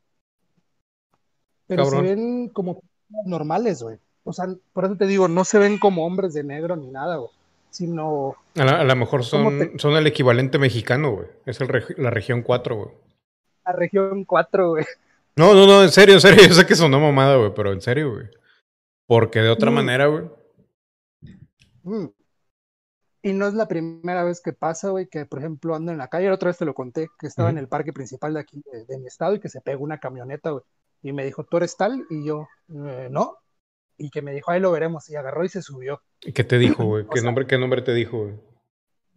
[1.68, 2.06] Pero Cabrón.
[2.06, 2.82] se ven como
[3.26, 3.98] normales, güey.
[4.24, 7.18] O sea, por eso te digo, no se ven como hombres de negro ni nada,
[7.18, 7.32] güey.
[7.70, 11.28] Sino A, lo mejor ¿Cómo son, te- son el equivalente mexicano, güey.
[11.46, 12.90] Es el reg- la región 4, güey.
[13.66, 14.86] la región 4, güey.
[15.38, 16.44] No, no, no, en serio, en serio.
[16.50, 18.28] Yo sé que sonó mamada, güey, pero en serio, güey.
[19.08, 20.26] Porque de otra manera, güey.
[21.84, 22.06] Mm.
[23.24, 26.08] Y no es la primera vez que pasa, güey, que por ejemplo ando en la
[26.08, 28.64] calle, la otra vez te lo conté, que estaba en el parque principal de aquí,
[28.72, 30.64] de, de mi estado, y que se pegó una camioneta, güey.
[31.04, 32.04] Y me dijo, ¿tú eres tal?
[32.10, 33.38] Y yo, "Eh, no.
[33.98, 35.08] Y que me dijo, ahí lo veremos.
[35.10, 36.02] Y agarró y se subió.
[36.22, 37.06] ¿Y ¿Qué te dijo, güey?
[37.12, 38.34] ¿Qué, sea- nombre, ¿Qué nombre te dijo, güey?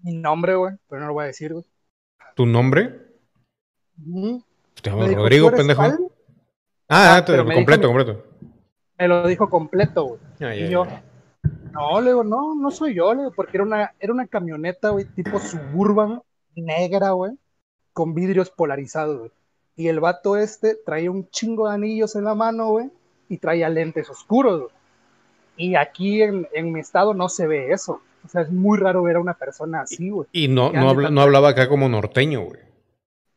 [0.02, 1.64] Mi nombre, güey, pero no lo voy a decir, güey.
[2.34, 3.00] ¿Tu nombre?
[4.82, 5.82] Te dijo, Rodrigo, "¿Tú eres pendejo.
[5.82, 5.98] tal?".
[6.88, 8.24] Ah, Ah, te- completo, dijo- completo.
[8.98, 10.20] Me lo dijo completo, güey.
[10.40, 10.86] Ah, Y yo.
[11.74, 14.90] No, le digo, no, no soy yo, le digo, porque era una, era una camioneta,
[14.90, 16.22] güey, tipo suburban,
[16.54, 17.32] negra, güey,
[17.92, 19.30] con vidrios polarizados, güey.
[19.76, 22.90] Y el vato este traía un chingo de anillos en la mano, güey,
[23.28, 24.72] y traía lentes oscuros, güey.
[25.56, 28.00] Y aquí en, en mi estado no se ve eso.
[28.24, 30.28] O sea, es muy raro ver a una persona así, güey.
[30.32, 32.60] Y no, no, habla- no hablaba acá como norteño, güey.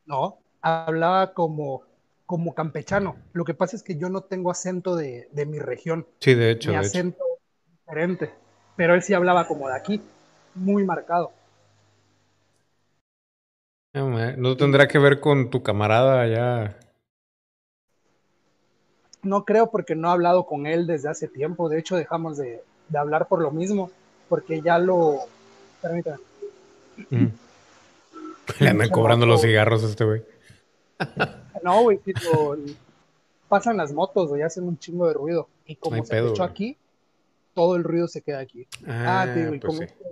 [0.05, 1.83] No, hablaba como,
[2.25, 3.17] como campechano.
[3.33, 6.07] Lo que pasa es que yo no tengo acento de, de mi región.
[6.19, 6.87] Sí, de hecho, mi de hecho.
[6.89, 7.26] acento es
[7.87, 8.33] diferente.
[8.75, 10.01] Pero él sí hablaba como de aquí,
[10.55, 11.31] muy marcado.
[13.93, 16.77] No, ma- no tendrá que ver con tu camarada allá.
[19.23, 21.69] No creo porque no he hablado con él desde hace tiempo.
[21.69, 23.89] De hecho, dejamos de, de hablar por lo mismo,
[24.29, 25.17] porque ya lo...
[25.81, 26.17] Permítame.
[27.09, 27.25] Mm.
[28.59, 30.23] Le andan cobrando los cigarros a este güey.
[31.63, 32.55] No, güey, tipo,
[33.49, 35.47] pasan las motos, güey, hacen un chingo de ruido.
[35.65, 36.77] Y como hay se pedo, echó aquí,
[37.57, 38.67] todo el ruido se queda aquí.
[38.87, 39.83] Ah, Ah, tío, y pues con, sí.
[39.85, 40.05] este,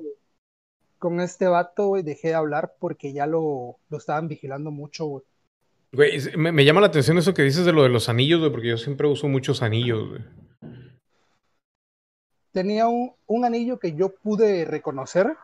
[0.97, 5.23] con este vato, güey, dejé de hablar porque ya lo, lo estaban vigilando mucho, güey.
[5.93, 8.51] Güey, me, me llama la atención eso que dices de lo de los anillos, güey,
[8.51, 10.21] porque yo siempre uso muchos anillos, güey.
[12.51, 15.35] Tenía un, un anillo que yo pude reconocer.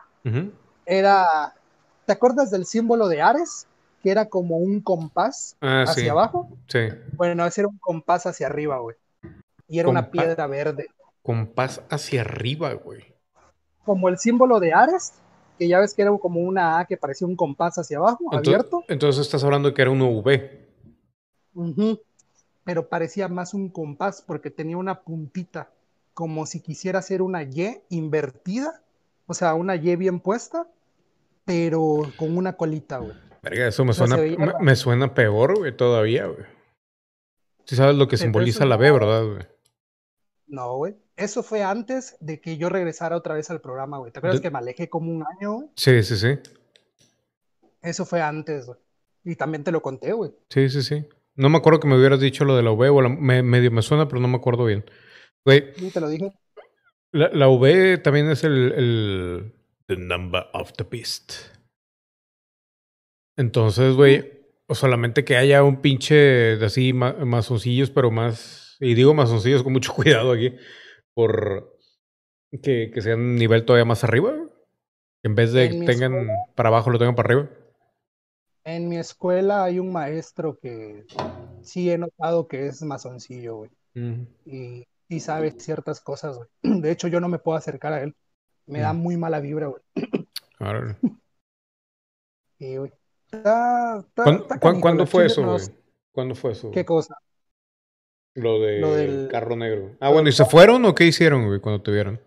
[0.84, 1.54] Era,
[2.06, 3.68] ¿te acuerdas del símbolo de Ares?
[4.02, 6.08] que era como un compás Ah, hacia sí.
[6.08, 6.48] abajo.
[6.66, 6.80] Sí.
[7.12, 8.96] Bueno, ese era un compás hacia arriba, güey.
[9.68, 10.88] Y era una piedra verde.
[11.22, 13.14] Compás hacia arriba, güey.
[13.84, 15.14] Como el símbolo de Ares,
[15.58, 18.84] que ya ves que era como una A que parecía un compás hacia abajo, abierto.
[18.88, 20.68] Entonces estás hablando de que era un V.
[22.64, 25.70] Pero parecía más un compás porque tenía una puntita,
[26.14, 28.82] como si quisiera hacer una Y invertida,
[29.26, 30.68] o sea, una Y bien puesta,
[31.44, 33.14] pero con una colita, güey.
[33.42, 34.16] Verga, eso me suena,
[34.60, 36.46] me, suena peor, güey, todavía, güey.
[37.64, 39.46] Sí sabes lo que Pero simboliza eso la V, ¿verdad, güey?
[40.46, 40.96] No, güey.
[41.22, 44.12] Eso fue antes de que yo regresara otra vez al programa, güey.
[44.12, 45.52] ¿Te acuerdas De- que me alejé como un año?
[45.54, 45.68] güey?
[45.76, 46.38] Sí, sí, sí.
[47.80, 48.78] Eso fue antes, güey.
[49.24, 50.32] Y también te lo conté, güey.
[50.48, 51.06] Sí, sí, sí.
[51.34, 53.70] No me acuerdo que me hubieras dicho lo de la V, o la- me, medio
[53.70, 54.84] me suena, pero no me acuerdo bien.
[55.44, 56.32] Güey, Y te lo dije.
[57.12, 59.54] la, la V también es el, el...
[59.86, 61.32] The number of the beast.
[63.36, 64.30] Entonces, güey,
[64.66, 68.76] o solamente que haya un pinche de así ma- mazoncillos, pero más...
[68.80, 70.54] Y digo mazoncillos con mucho cuidado aquí,
[71.14, 71.78] por
[72.62, 74.34] que, que sean un nivel todavía más arriba.
[75.22, 77.50] En vez de En tengan para abajo, lo tengan para arriba.
[78.64, 81.04] En mi escuela hay un maestro que
[81.62, 83.70] sí he notado que es masoncillo, güey.
[84.44, 86.48] Y, y sabe ciertas cosas, güey.
[86.80, 88.14] De hecho, yo no me puedo acercar a él.
[88.66, 88.98] Me da Mm.
[88.98, 89.82] muy mala vibra, güey.
[92.58, 92.92] Y, güey.
[94.60, 95.60] ¿Cuándo, fue eso, güey?
[96.12, 96.70] ¿Cuándo fue eso?
[96.70, 97.16] ¿Qué cosa?
[98.34, 99.96] Lo de Lo del- carro negro.
[100.00, 102.20] Ah, bueno, ¿y se fueron o qué hicieron, güey, cuando te vieron?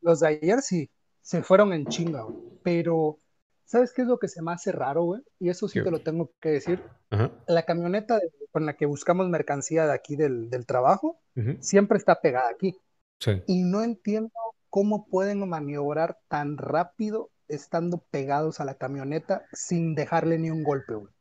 [0.00, 0.90] Los de ayer sí,
[1.22, 2.36] se fueron en chinga, güey.
[2.62, 3.18] Pero,
[3.64, 5.22] ¿sabes qué es lo que se me hace raro, güey?
[5.38, 6.82] Y eso sí ¿Qué, te lo tengo que decir.
[7.10, 7.30] Ajá.
[7.46, 11.20] La camioneta de- con la que buscamos mercancía de aquí del, del trabajo
[11.60, 12.76] siempre está pegada aquí.
[13.20, 13.42] Sí.
[13.46, 14.32] Y no entiendo
[14.68, 20.94] cómo pueden maniobrar tan rápido estando pegados a la camioneta sin dejarle ni un golpe,
[20.94, 21.12] güey.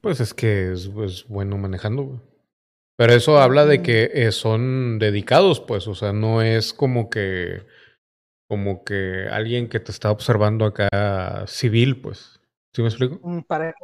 [0.00, 2.20] Pues es que es, es bueno manejando, güey.
[3.00, 3.82] Pero eso habla de Mm.
[3.82, 7.62] que eh, son dedicados, pues, o sea, no es como que
[8.46, 12.40] como que alguien que te está observando acá civil, pues.
[12.74, 13.18] ¿Sí me explico?
[13.22, 13.74] Mm, Para,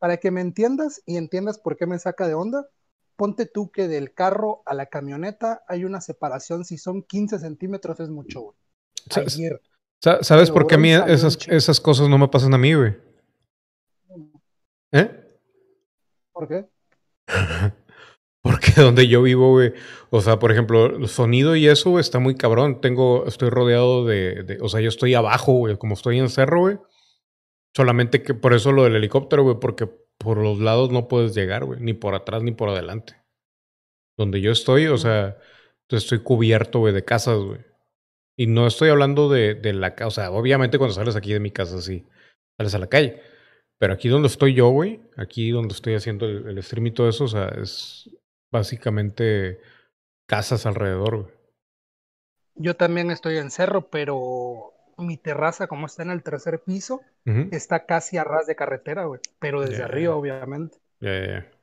[0.00, 2.66] para que me entiendas y entiendas por qué me saca de onda,
[3.14, 8.00] ponte tú que del carro a la camioneta hay una separación, si son 15 centímetros
[8.00, 8.56] es mucho, güey.
[10.22, 12.96] ¿Sabes por qué a mí esas, esas cosas no me pasan a mí, güey?
[14.90, 15.38] ¿Eh?
[16.32, 16.66] ¿Por qué?
[18.76, 19.72] Donde yo vivo, güey,
[20.10, 22.80] o sea, por ejemplo, el sonido y eso güey, está muy cabrón.
[22.80, 26.78] Tengo, estoy rodeado de, o sea, yo estoy abajo, güey, como estoy en cerro, güey.
[27.74, 31.64] Solamente que por eso lo del helicóptero, güey, porque por los lados no puedes llegar,
[31.64, 33.16] güey, ni por atrás ni por adelante.
[34.18, 35.38] Donde yo estoy, o sea,
[35.90, 37.60] estoy cubierto, güey, de casas, güey.
[38.38, 41.40] Y no estoy hablando de, de la casa, o sea, obviamente cuando sales aquí de
[41.40, 42.06] mi casa, sí,
[42.58, 43.22] sales a la calle.
[43.78, 47.08] Pero aquí donde estoy yo, güey, aquí donde estoy haciendo el, el stream y todo
[47.08, 48.10] eso, o sea, es
[48.50, 49.60] básicamente
[50.26, 51.34] casas alrededor, güey.
[52.56, 57.02] Yo también estoy en cerro, pero mi terraza, como está en el tercer piso,
[57.50, 59.20] está casi a ras de carretera, güey.
[59.38, 60.78] Pero desde arriba, obviamente.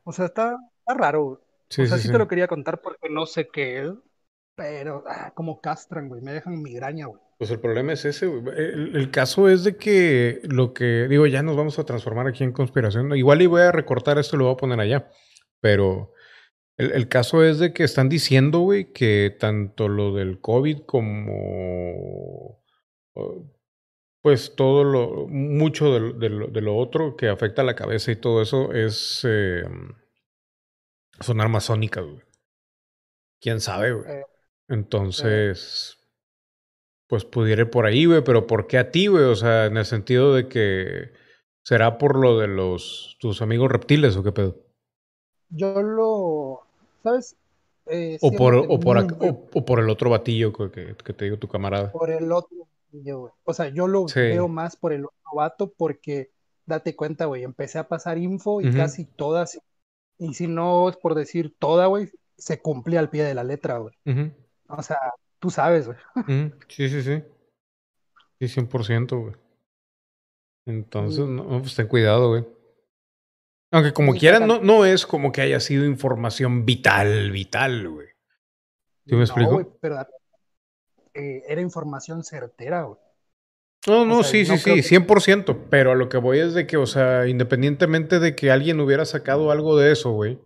[0.04, 1.38] O sea, está, está raro, güey.
[1.70, 2.12] Sí, o sea, sí.
[2.12, 3.94] te lo quería contar porque no sé qué es,
[4.56, 6.22] pero ah, como castran, güey.
[6.22, 7.20] Me dejan migraña, güey.
[7.40, 8.56] Pues el problema es ese, güey.
[8.56, 12.44] El, el caso es de que lo que, digo, ya nos vamos a transformar aquí
[12.44, 13.16] en conspiración.
[13.16, 15.10] Igual y voy a recortar esto y lo voy a poner allá.
[15.60, 16.14] Pero
[16.78, 22.62] el, el caso es de que están diciendo, güey, que tanto lo del COVID como,
[24.22, 27.76] pues todo lo, mucho de, lo- de lo, de lo otro que afecta a la
[27.76, 29.64] cabeza y todo eso es, eh,
[31.20, 32.22] son armas sónicas, güey.
[33.40, 34.10] ¿Quién sabe, güey?
[34.12, 34.24] Eh,
[34.70, 35.98] Entonces,
[37.08, 39.24] pues pudiera ir por ahí, güey, pero ¿por qué a ti, güey?
[39.26, 41.12] O sea, en el sentido de que
[41.64, 44.58] será por lo de los tus amigos reptiles o qué pedo.
[45.50, 46.63] Yo lo,
[47.04, 47.36] ¿sabes?
[47.88, 50.54] Eh, O por, siéndote o por, muy ac- güey, o, o por el otro batillo
[50.54, 51.92] que, te digo tu camarada.
[51.92, 52.58] por el otro,
[52.92, 53.34] yo, güey.
[53.44, 54.20] O sea, yo lo Sí.
[54.22, 56.32] veo más por el otro vato porque,
[56.66, 59.60] date cuenta, güey, empecé a pasar info y casi todas,
[60.18, 63.78] y si no es por decir toda, güey, se cumplía al pie de la letra,
[63.80, 63.94] güey.
[64.70, 64.98] O sea,
[65.40, 65.98] tú sabes, güey.
[66.16, 66.56] ujú.
[66.70, 67.22] Sí, sí, sí.
[68.40, 69.34] Sí, 100%, güey.
[70.66, 72.46] Entonces, no, pues ten cuidado, güey.
[73.74, 78.08] Aunque como quieran, no, no es como que haya sido información vital, vital, güey.
[79.08, 79.52] ¿Sí me No, explico?
[79.54, 80.00] güey, pero
[81.16, 83.00] eh, era información certera, güey.
[83.88, 86.54] No, no, sea, sí, no sí, sí, que- 100%, pero a lo que voy es
[86.54, 90.40] de que, o sea, independientemente de que alguien hubiera sacado algo de eso, güey,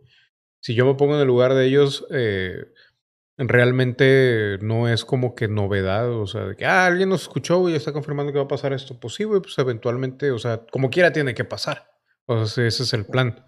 [0.62, 2.66] si yo me pongo en el lugar de ellos, eh,
[3.38, 7.76] realmente no es como que novedad, o sea, de que ah, alguien nos escuchó y
[7.76, 8.98] está confirmando que va a pasar esto.
[9.00, 11.97] Pues sí, güey, pues eventualmente, o sea, como quiera tiene que pasar.
[12.28, 13.46] O sea, ese es el plan.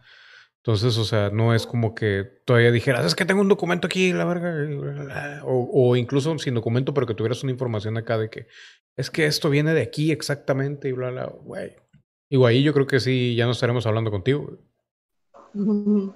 [0.57, 4.11] Entonces, o sea, no es como que todavía dijeras, es que tengo un documento aquí,
[4.11, 8.47] la verga, o, o incluso sin documento, pero que tuvieras una información acá de que
[8.97, 11.75] es que esto viene de aquí exactamente y bla, bla, güey.
[12.29, 14.59] Igual ahí yo creo que sí, ya no estaremos hablando contigo.
[15.53, 16.13] Güey.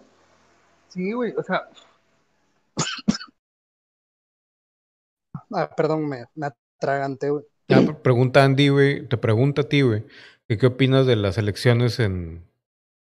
[0.89, 1.69] Sí, güey, o sea,
[5.51, 7.45] Ah, perdón, me, me atraganté, güey.
[8.01, 10.03] pregunta Andy, güey, te pregunta a ti, güey,
[10.47, 12.43] ¿qué opinas de las elecciones en,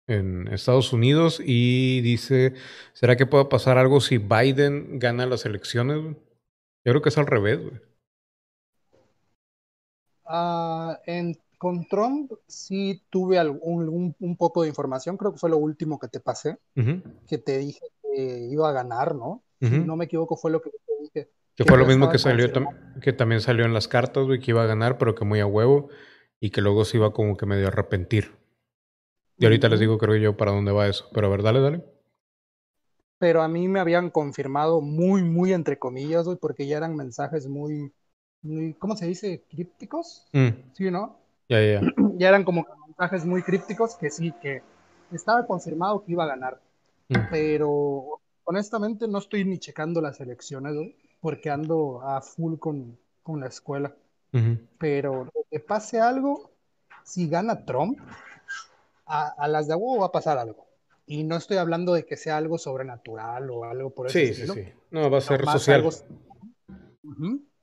[0.08, 1.42] en Estados Unidos?
[1.44, 2.54] Y dice,
[2.94, 5.98] ¿será que puede pasar algo si Biden gana las elecciones?
[6.86, 7.82] Yo creo que es al revés, güey.
[10.26, 15.58] Ah, en, con Trump sí tuve algún, un, poco de información, creo que fue lo
[15.58, 16.58] último que te pasé,
[17.28, 19.44] que te dije que iba a ganar, ¿no?
[19.60, 21.32] Si no me equivoco, fue lo que te dije.
[21.56, 22.52] Que fue lo mismo que salió
[23.02, 25.48] que también salió en las cartas, güey, que iba a ganar, pero que muy a
[25.48, 25.90] huevo
[26.40, 28.36] y que luego se iba como que medio arrepentir.
[29.38, 31.10] Y ahorita les digo, creo yo, para dónde va eso.
[31.14, 31.84] Pero a ver, dale, dale.
[33.20, 37.48] Pero a mí me habían confirmado muy, muy entre comillas, güey, porque ya eran mensajes
[37.48, 37.92] muy,
[38.42, 39.44] muy, ¿cómo se dice?
[39.50, 40.28] ¿Crípticos?
[40.34, 40.50] Mm.
[40.74, 41.18] Sí, ¿no?
[41.50, 41.82] Ya, ya.
[42.16, 44.62] Ya eran como mensajes muy crípticos que sí, que
[45.12, 46.60] estaba confirmado que iba a ganar.
[47.10, 47.16] Mm.
[47.32, 53.40] Pero honestamente no estoy ni checando las elecciones, güey porque ando a full con, con
[53.40, 53.94] la escuela.
[54.78, 56.52] Pero que pase algo,
[57.04, 57.98] si gana Trump,
[59.08, 60.68] a, las de agua va a pasar algo.
[61.06, 64.20] Y no estoy hablando de que sea algo sobrenatural o algo por eso.
[64.20, 64.74] Sí, sí, sí.
[64.92, 65.90] No, va a ser social.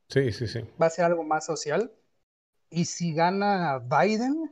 [0.09, 0.61] Sí, sí, sí.
[0.81, 1.93] Va a ser algo más social.
[2.71, 4.51] Y si gana Biden,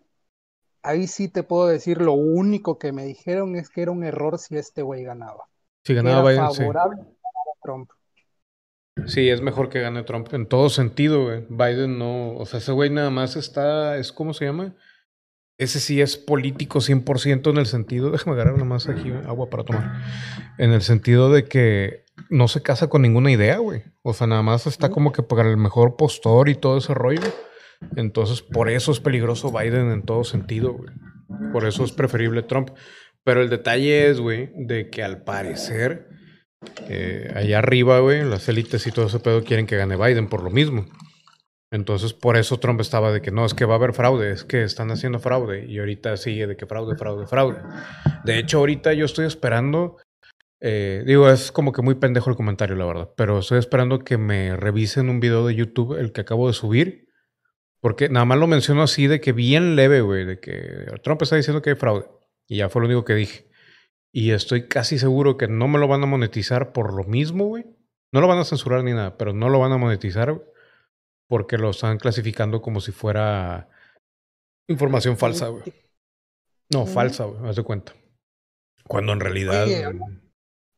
[0.82, 4.38] ahí sí te puedo decir lo único que me dijeron es que era un error
[4.38, 5.48] si este güey ganaba.
[5.84, 7.90] Si ganaba Biden, favorable a Trump.
[9.06, 11.46] Sí, es mejor que gane Trump en todo sentido, güey.
[11.48, 14.76] Biden no, o sea, ese güey nada más está, es ¿cómo se llama?
[15.62, 19.62] Ese sí es político 100% en el sentido, déjame agarrar nada más aquí agua para
[19.62, 20.02] tomar,
[20.58, 23.84] en el sentido de que no se casa con ninguna idea, güey.
[24.02, 27.32] O sea, nada más está como que para el mejor postor y todo ese rollo.
[27.96, 30.90] Entonces, por eso es peligroso Biden en todo sentido, güey.
[31.52, 32.70] Por eso es preferible Trump.
[33.22, 36.08] Pero el detalle es, güey, de que al parecer
[36.88, 40.42] eh, allá arriba, güey, las élites y todo ese pedo quieren que gane Biden por
[40.42, 40.86] lo mismo.
[41.72, 44.44] Entonces, por eso Trump estaba de que no, es que va a haber fraude, es
[44.44, 45.64] que están haciendo fraude.
[45.66, 47.60] Y ahorita sigue de que fraude, fraude, fraude.
[48.24, 49.96] De hecho, ahorita yo estoy esperando,
[50.60, 54.18] eh, digo, es como que muy pendejo el comentario, la verdad, pero estoy esperando que
[54.18, 57.08] me revisen un video de YouTube, el que acabo de subir,
[57.80, 61.36] porque nada más lo menciono así de que bien leve, güey, de que Trump está
[61.36, 62.04] diciendo que hay fraude.
[62.48, 63.48] Y ya fue lo único que dije.
[64.12, 67.64] Y estoy casi seguro que no me lo van a monetizar por lo mismo, güey.
[68.12, 70.51] No lo van a censurar ni nada, pero no lo van a monetizar
[71.32, 73.66] porque lo están clasificando como si fuera
[74.68, 75.62] información falsa, güey.
[76.70, 77.94] No, falsa, güey, haz de cuenta.
[78.86, 79.64] Cuando en realidad.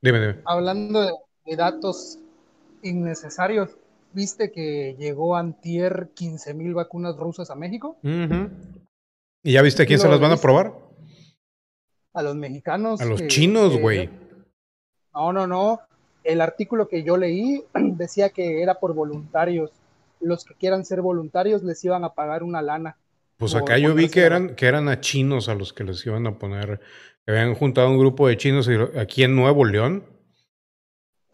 [0.01, 0.37] dime, dime.
[0.45, 1.03] Hablando
[1.45, 2.21] de, datos
[2.85, 3.71] innecesarios,
[4.13, 7.99] ¿viste que llegó antier 15 mil vacunas rusas a México?
[9.43, 10.73] ¿Y ya viste quién se las van a probar?
[12.13, 13.01] a los mexicanos.
[13.01, 14.09] A los chinos, güey.
[15.13, 15.81] no, no, no.
[16.23, 19.73] El artículo que yo leí decía que era por voluntarios.
[20.25, 22.97] Los que quieran ser voluntarios les iban a pagar una lana.
[23.37, 26.27] Pues acá yo vi que eran, que eran a chinos a los que les iban
[26.27, 26.81] a poner.
[27.25, 28.69] Que habían juntado un grupo de chinos
[28.99, 30.05] aquí en Nuevo León.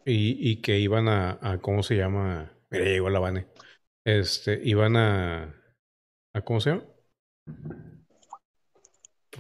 [0.05, 2.53] Y, y que iban a, a, ¿Cómo se llama?
[2.71, 3.47] Mira, llegó la Bane.
[4.05, 5.55] Este, iban a.
[6.33, 6.85] a ¿Cómo se llama?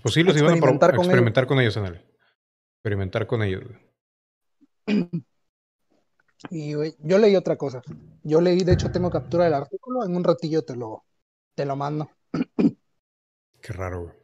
[0.03, 2.01] Pues sí, los iban a, experimentar con ellos, en
[2.77, 3.65] Experimentar con ellos.
[6.49, 7.83] Y yo leí otra cosa.
[8.23, 10.05] Yo leí, de hecho, tengo captura del artículo.
[10.05, 11.05] En un ratillo te lo,
[11.55, 12.11] te lo mando.
[13.61, 14.15] Qué raro, güey.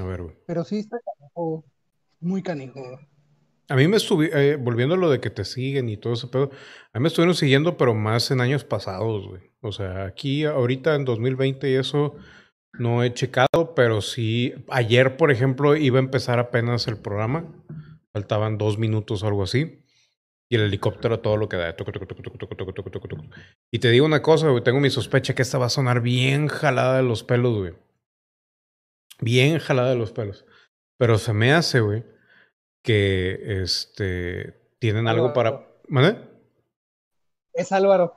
[0.00, 0.36] A ver, güey.
[0.46, 1.64] Pero sí está canijo.
[2.20, 2.80] Muy canijo,
[3.68, 6.28] A mí me estuve, eh, volviendo a lo de que te siguen y todo ese
[6.28, 6.50] pedo,
[6.92, 9.42] a mí me estuvieron siguiendo, pero más en años pasados, güey.
[9.60, 12.14] O sea, aquí ahorita en 2020 y eso,
[12.78, 14.54] no he checado, pero sí.
[14.68, 17.44] Ayer, por ejemplo, iba a empezar apenas el programa.
[18.12, 19.81] Faltaban dos minutos o algo así.
[20.52, 21.74] Y el helicóptero todo lo que da.
[23.70, 24.62] Y te digo una cosa, güey.
[24.62, 27.74] Tengo mi sospecha que esta va a sonar bien jalada de los pelos, güey.
[29.18, 30.44] Bien jalada de los pelos.
[30.98, 32.04] Pero se me hace, güey,
[32.84, 35.66] que este tienen algo para.
[35.88, 36.18] ¿Vale?
[37.54, 38.14] Es Álvaro.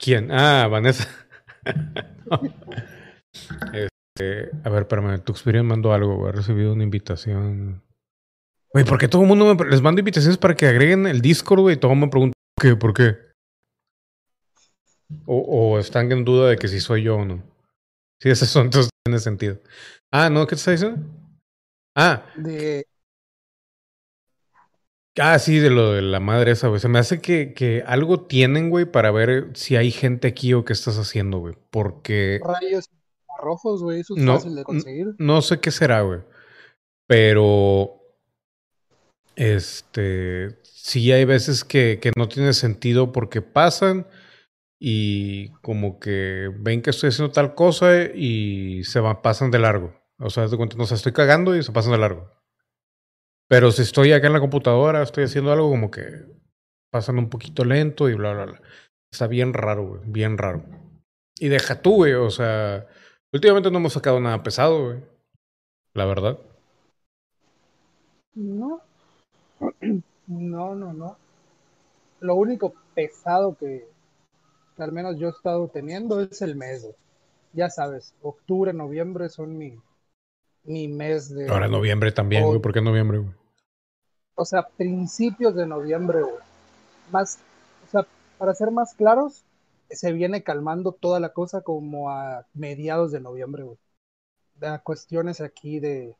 [0.00, 0.32] ¿Quién?
[0.32, 1.08] Ah, Vanessa.
[3.72, 7.82] Este, a ver, espérame, Tuxperion mandó algo, he recibido una invitación.
[8.72, 11.60] Güey, ¿por qué todo el mundo me, les manda invitaciones para que agreguen el Discord,
[11.60, 11.76] güey?
[11.76, 12.76] Todo el mundo me pregunta ¿Qué?
[12.76, 13.16] ¿Por qué?
[15.26, 17.42] O, están en duda de que si soy yo o no.
[18.20, 19.58] Si ese son entonces tiene sentido.
[20.10, 20.46] Ah, ¿no?
[20.46, 21.04] ¿Qué te está diciendo?
[21.94, 22.24] Ah.
[22.36, 22.86] De...
[25.18, 26.80] Ah, sí, de lo de la madre esa, güey.
[26.80, 30.64] Se me hace que, que algo tienen, güey, para ver si hay gente aquí o
[30.64, 31.54] qué estás haciendo, güey.
[31.70, 32.40] Porque...
[32.42, 32.88] Rayos
[33.38, 34.00] rojos, güey.
[34.00, 35.14] Eso es fácil de conseguir.
[35.18, 36.20] No sé qué será, güey.
[37.06, 38.01] Pero...
[39.36, 40.60] Este...
[40.62, 44.06] Sí hay veces que, que no tiene sentido porque pasan
[44.84, 49.94] y como que ven que estoy haciendo tal cosa y se van, pasan de largo.
[50.18, 52.28] O sea, de cuenta, no se estoy cagando y se pasan de largo.
[53.48, 56.24] Pero si estoy acá en la computadora, estoy haciendo algo como que
[56.90, 58.62] pasan un poquito lento y bla, bla, bla.
[59.12, 60.64] Está bien raro, güey, bien raro.
[61.38, 62.88] Y deja tú, o sea,
[63.32, 65.04] últimamente no hemos sacado nada pesado, güey.
[65.94, 66.40] La verdad.
[68.34, 68.82] No.
[70.26, 71.16] No, no, no.
[72.20, 73.88] Lo único pesado que,
[74.78, 76.88] al menos yo he estado teniendo es el mes.
[77.52, 79.78] Ya sabes, octubre, noviembre son mi,
[80.64, 81.48] mi mes de...
[81.48, 82.60] Ahora noviembre también, güey.
[82.60, 83.32] ¿Por qué noviembre, güey?
[84.34, 86.34] O sea, principios de noviembre, güey.
[87.10, 87.38] Más,
[87.86, 88.06] o sea,
[88.38, 89.44] para ser más claros,
[89.90, 93.78] se viene calmando toda la cosa como a mediados de noviembre, güey.
[94.54, 96.14] De cuestiones aquí de,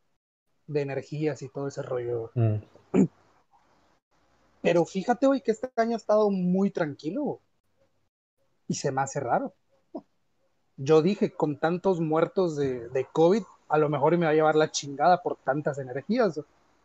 [0.66, 2.30] de energías y todo ese rollo.
[2.34, 2.57] Mm.
[4.62, 7.40] Pero fíjate, güey, que este año ha estado muy tranquilo
[8.68, 9.52] y se me hace raro.
[10.76, 14.54] Yo dije, con tantos muertos de, de COVID, a lo mejor me va a llevar
[14.54, 16.40] la chingada por tantas energías,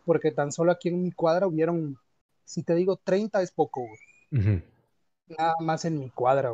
[0.05, 1.97] porque tan solo aquí en mi cuadra hubieron,
[2.43, 3.86] si te digo 30 es poco,
[5.28, 6.53] Nada más en mi cuadra,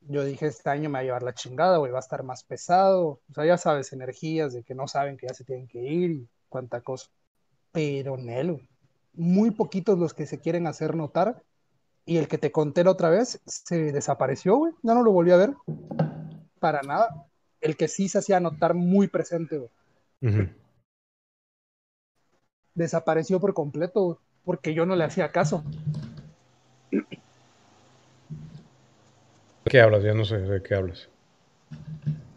[0.00, 2.44] Yo dije, este año me va a llevar la chingada, güey, va a estar más
[2.44, 3.20] pesado.
[3.30, 6.10] O sea, ya sabes, energías de que no saben que ya se tienen que ir
[6.10, 7.08] y cuánta cosa.
[7.72, 8.60] Pero, Nelo,
[9.16, 11.42] muy poquitos los que se quieren hacer notar
[12.06, 14.72] y el que te conté la otra vez se desapareció, güey.
[14.82, 15.54] Ya no lo volví a ver.
[16.60, 17.26] Para nada.
[17.60, 19.70] El que sí se hacía notar muy presente, güey.
[22.74, 25.64] Desapareció por completo, porque yo no le hacía caso.
[26.90, 27.06] ¿De
[29.70, 30.02] qué hablas?
[30.02, 31.08] Ya no sé de qué hablas.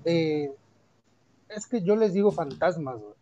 [0.05, 0.49] Eh,
[1.49, 3.13] es que yo les digo fantasmas, güey,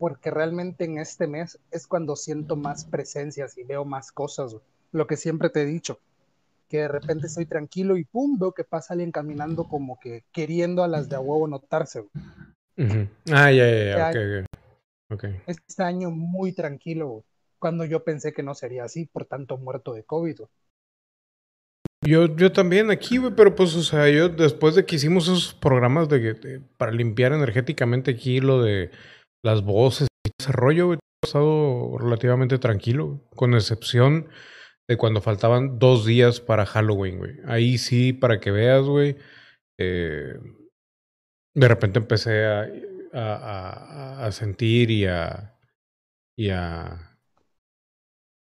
[0.00, 4.54] porque realmente en este mes es cuando siento más presencias y veo más cosas.
[4.54, 6.00] Güey lo que siempre te he dicho,
[6.68, 10.82] que de repente estoy tranquilo y pum, veo que pasa alguien caminando como que queriendo
[10.82, 12.04] a las de a huevo notarse.
[13.30, 14.44] Ah, ya, ya, ya,
[15.10, 17.24] okay, Este año muy tranquilo,
[17.58, 20.40] cuando yo pensé que no sería así por tanto muerto de COVID.
[22.02, 25.52] Yo, yo también aquí, güey, pero pues, o sea, yo después de que hicimos esos
[25.52, 28.90] programas de, para limpiar energéticamente aquí lo de
[29.42, 34.28] las voces y ese rollo, güey, he pasado relativamente tranquilo, con excepción
[34.88, 37.36] de cuando faltaban dos días para Halloween, güey.
[37.46, 39.16] Ahí sí, para que veas, güey.
[39.78, 40.34] Eh,
[41.54, 42.66] de repente empecé a,
[43.12, 45.56] a, a, sentir y a,
[46.36, 47.18] y a...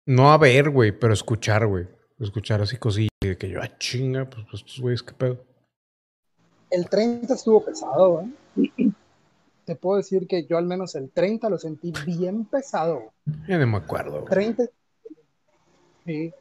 [0.06, 1.88] No a ver, güey, pero escuchar, güey.
[2.19, 5.45] Escuchar así cosillas de que yo, ah, chinga, pues, pues estos güeyes, qué pedo.
[6.72, 8.94] El 30 estuvo pesado, güey.
[9.68, 13.11] Te puedo decir que yo al menos el 30 lo sentí bien pesado.
[13.49, 14.22] Ya no me acuerdo.
[14.22, 14.30] Güey.
[14.30, 14.64] 30,
[16.06, 16.34] Sí.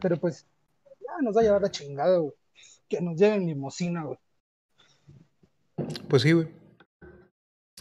[0.00, 0.46] Pero pues,
[1.00, 2.32] ya nos va a llevar la chingada, güey.
[2.88, 4.18] Que nos lleven limosina, güey.
[6.08, 6.46] Pues sí, güey.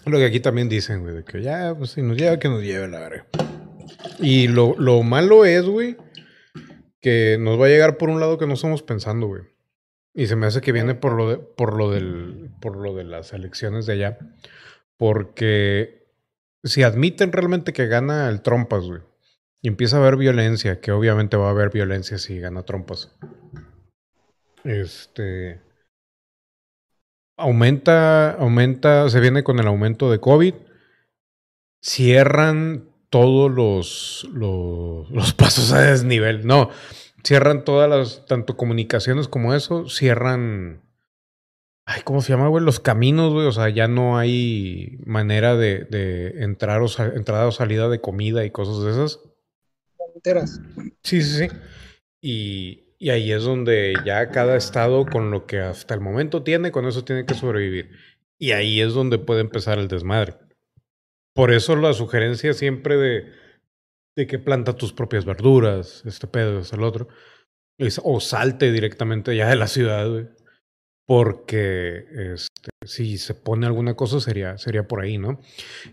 [0.08, 2.64] Lo que aquí también dicen, güey, de que ya, pues si nos lleva, que nos
[2.64, 3.28] lleve la verga.
[4.18, 5.98] Y lo, lo malo es, güey,
[7.00, 9.44] que nos va a llegar por un lado que no estamos pensando, güey.
[10.20, 13.06] Y se me hace que viene por lo de, por lo del, por lo de
[13.06, 14.18] las elecciones de allá.
[14.98, 16.12] Porque
[16.62, 19.02] si admiten realmente que gana el Trompas, güey,
[19.62, 23.16] y empieza a haber violencia, que obviamente va a haber violencia si gana Trompas.
[24.66, 25.62] Este.
[27.38, 30.54] Aumenta, aumenta, se viene con el aumento de COVID.
[31.82, 36.46] Cierran todos los, los, los pasos a desnivel.
[36.46, 36.72] No,
[37.24, 40.82] cierran todas las, tanto comunicaciones como eso, cierran
[41.92, 42.64] Ay, ¿cómo se llama, güey?
[42.64, 43.48] Los caminos, güey.
[43.48, 48.46] O sea, ya no hay manera de, de entrar o entrada o salida de comida
[48.46, 49.20] y cosas de esas.
[50.14, 50.62] Enteras.
[51.02, 51.56] Sí, sí, sí.
[52.22, 56.72] Y, y ahí es donde ya cada estado, con lo que hasta el momento tiene,
[56.72, 57.90] con eso tiene que sobrevivir.
[58.38, 60.36] Y ahí es donde puede empezar el desmadre.
[61.34, 63.32] Por eso la sugerencia siempre de,
[64.16, 67.08] de que planta tus propias verduras, este pedo, es el otro.
[67.78, 70.28] Es, o salte directamente ya de la ciudad, güey
[71.10, 72.06] porque
[72.36, 75.42] este, si se pone alguna cosa sería, sería por ahí, ¿no?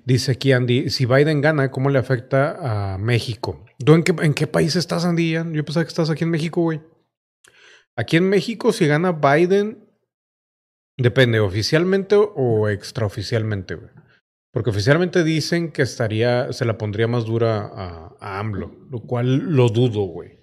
[0.04, 3.64] Dice aquí Andy, si Biden gana, ¿cómo le afecta a México?
[3.82, 5.30] ¿Tú en qué, en qué país estás, Andy?
[5.30, 6.82] Yo pensaba que estás aquí en México, güey.
[7.96, 9.88] Aquí en México, si gana Biden,
[10.98, 13.90] depende, oficialmente o extraoficialmente, güey.
[14.56, 19.36] Porque oficialmente dicen que estaría, se la pondría más dura a, a AMLO, lo cual
[19.54, 20.40] lo dudo, güey.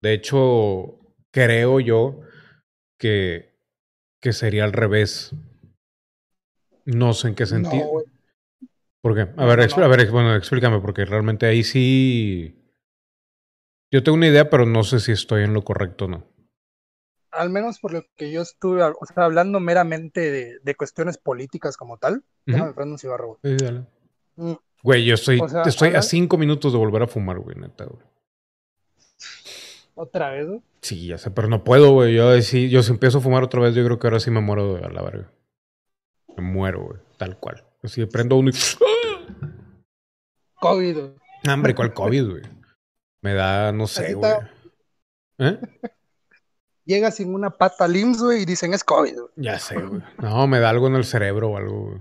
[0.00, 0.98] De hecho,
[1.30, 2.22] creo yo
[2.98, 3.54] que,
[4.22, 5.36] que sería al revés.
[6.86, 7.84] No sé en qué sentido.
[7.84, 8.02] No,
[9.02, 9.20] ¿Por qué?
[9.36, 9.84] A ver, no.
[9.84, 12.64] a ver, bueno, explícame, porque realmente ahí sí.
[13.92, 16.33] Yo tengo una idea, pero no sé si estoy en lo correcto o no.
[17.34, 21.76] Al menos por lo que yo estuve, o sea, hablando meramente de, de cuestiones políticas
[21.76, 22.22] como tal.
[22.46, 22.74] Déjame Ujú.
[22.76, 23.56] prender un cigarro, Sí, güey.
[23.56, 23.86] dale.
[24.36, 24.52] Mm,
[24.82, 27.84] Güey, yo estoy, O sea, estoy a cinco minutos de volver a fumar, güey, neta,
[27.86, 28.02] güey.
[29.94, 30.62] Otra vez, güey.
[30.82, 32.14] Sí, ya sé, pero no puedo, güey.
[32.14, 34.40] Yo, sí, yo si empiezo a fumar otra vez, yo creo que ahora sí me
[34.40, 35.32] muero a la verga.
[36.36, 37.64] Me muero, güey, tal cual.
[37.82, 38.52] Así prendo uno y.
[40.60, 41.14] COVID, güey.
[41.46, 42.42] Hambre, ¿cuál COVID, güey?
[43.22, 44.32] Me da, no sé, güey.
[45.38, 45.58] ¿Eh?
[46.86, 49.28] Llega sin una pata al IMSS, güey, y dicen es COVID, güey.
[49.36, 50.02] Ya sé, güey.
[50.20, 51.98] No, me da algo en el cerebro o algo, güey.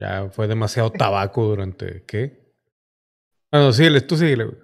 [0.00, 2.02] Ya fue demasiado tabaco durante.
[2.06, 2.42] ¿Qué?
[3.52, 4.58] Bueno, síguele, tú síguele, güey.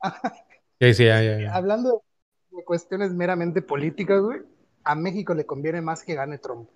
[0.80, 1.54] Sí, sí, ya, ya, ya.
[1.56, 2.04] Hablando
[2.52, 4.42] de cuestiones meramente políticas, güey,
[4.84, 6.68] a México le conviene más que gane Trump.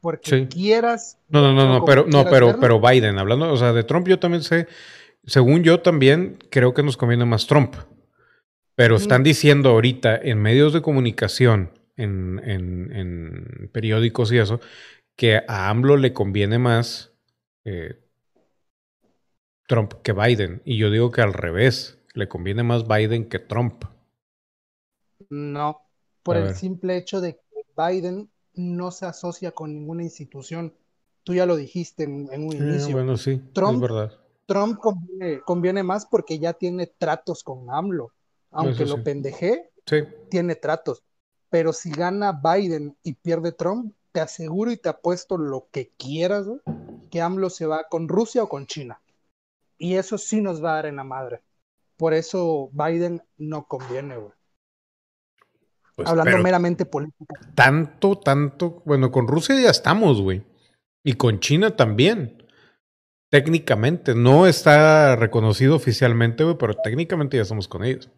[0.00, 0.46] Porque Sí.
[0.48, 1.18] quieras.
[1.28, 4.18] No, no, no, no, pero, no, pero, pero Biden, hablando, o sea, de Trump, yo
[4.18, 4.66] también sé,
[5.24, 7.76] según yo también creo que nos conviene más Trump.
[8.74, 9.24] Pero están Ujú.
[9.24, 14.60] diciendo ahorita en medios de comunicación, en, en, en periódicos y eso,
[15.16, 17.12] que a AMLO le conviene más
[17.64, 18.00] eh,
[19.68, 20.62] Trump que Biden.
[20.64, 23.84] Y yo digo que al revés, le conviene más Biden que Trump.
[25.30, 25.82] No,
[26.22, 26.54] por A el ver.
[26.54, 30.74] simple hecho de que Biden no se asocia con ninguna institución.
[31.24, 32.90] Tú ya lo dijiste en, en un Eh, inicio.
[32.90, 34.12] bueno, sí, Trump- es verdad.
[34.46, 38.13] Trump conviene, conviene más porque ya tiene tratos con AMLO.
[38.54, 39.96] Aunque lo pendeje, Sí,
[40.30, 41.02] tiene tratos.
[41.50, 46.46] Pero si gana Biden y pierde Trump, te aseguro y te apuesto lo que quieras,
[47.10, 49.00] que AMLO se va con Rusia o con China.
[49.78, 51.42] Y eso sí nos va a dar en la madre.
[51.96, 54.32] Por eso Biden no conviene, güey.
[55.94, 57.40] pues, Hablando meramente política.
[57.54, 58.82] tanto, tanto.
[58.84, 60.42] Bueno, con Rusia ya estamos, güey.
[61.04, 62.42] Y con China también.
[63.30, 64.14] Técnicamente.
[64.14, 68.10] No está reconocido oficialmente, güey, pero técnicamente ya estamos con ellos.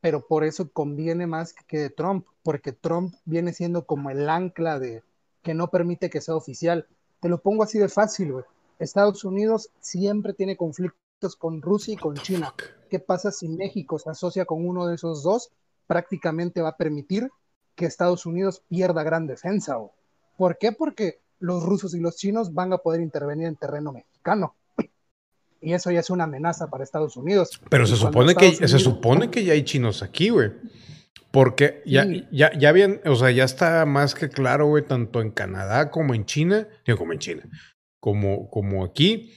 [0.00, 4.78] Pero por eso conviene más que de Trump, porque Trump viene siendo como el ancla
[4.78, 5.02] de
[5.42, 6.86] que no permite que sea oficial.
[7.20, 8.34] Te lo pongo así de fácil.
[8.78, 12.52] Estados Unidos siempre tiene conflictos con Rusia y con China.
[12.90, 15.52] ¿Qué pasa si México se asocia con uno de esos dos?
[15.86, 17.30] Prácticamente va a permitir
[17.74, 19.78] que Estados Unidos pierda gran defensa.
[20.36, 20.72] ¿Por qué?
[20.72, 24.54] Porque los rusos y los chinos van a poder intervenir en terreno mexicano.
[25.62, 27.60] Y eso ya es una amenaza para Estados Unidos.
[27.70, 30.50] Pero se supone que se supone que ya hay chinos aquí, güey.
[31.30, 32.26] Porque ya, Sí.
[32.30, 36.14] ya, ya bien, o sea, ya está más que claro, güey, tanto en Canadá como
[36.14, 37.42] en China, digo, como en China,
[38.00, 39.32] como, como aquí,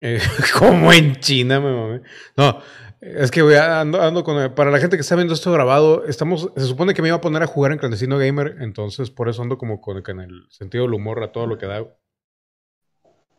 [0.00, 0.20] eh,
[0.58, 2.00] como en China, me.
[2.36, 2.60] No,
[3.02, 6.50] es que, güey, ando, ando con, para la gente que está viendo esto grabado, estamos,
[6.56, 9.42] se supone que me iba a poner a jugar en clandestino gamer, entonces por eso
[9.42, 11.82] ando como con, con el sentido del humor a todo lo que da.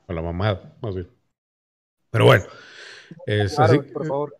[0.07, 1.09] O la mamada, más bien.
[2.15, 2.45] Pero bueno,
[3.25, 3.91] es Claro, así.
[3.91, 4.37] por.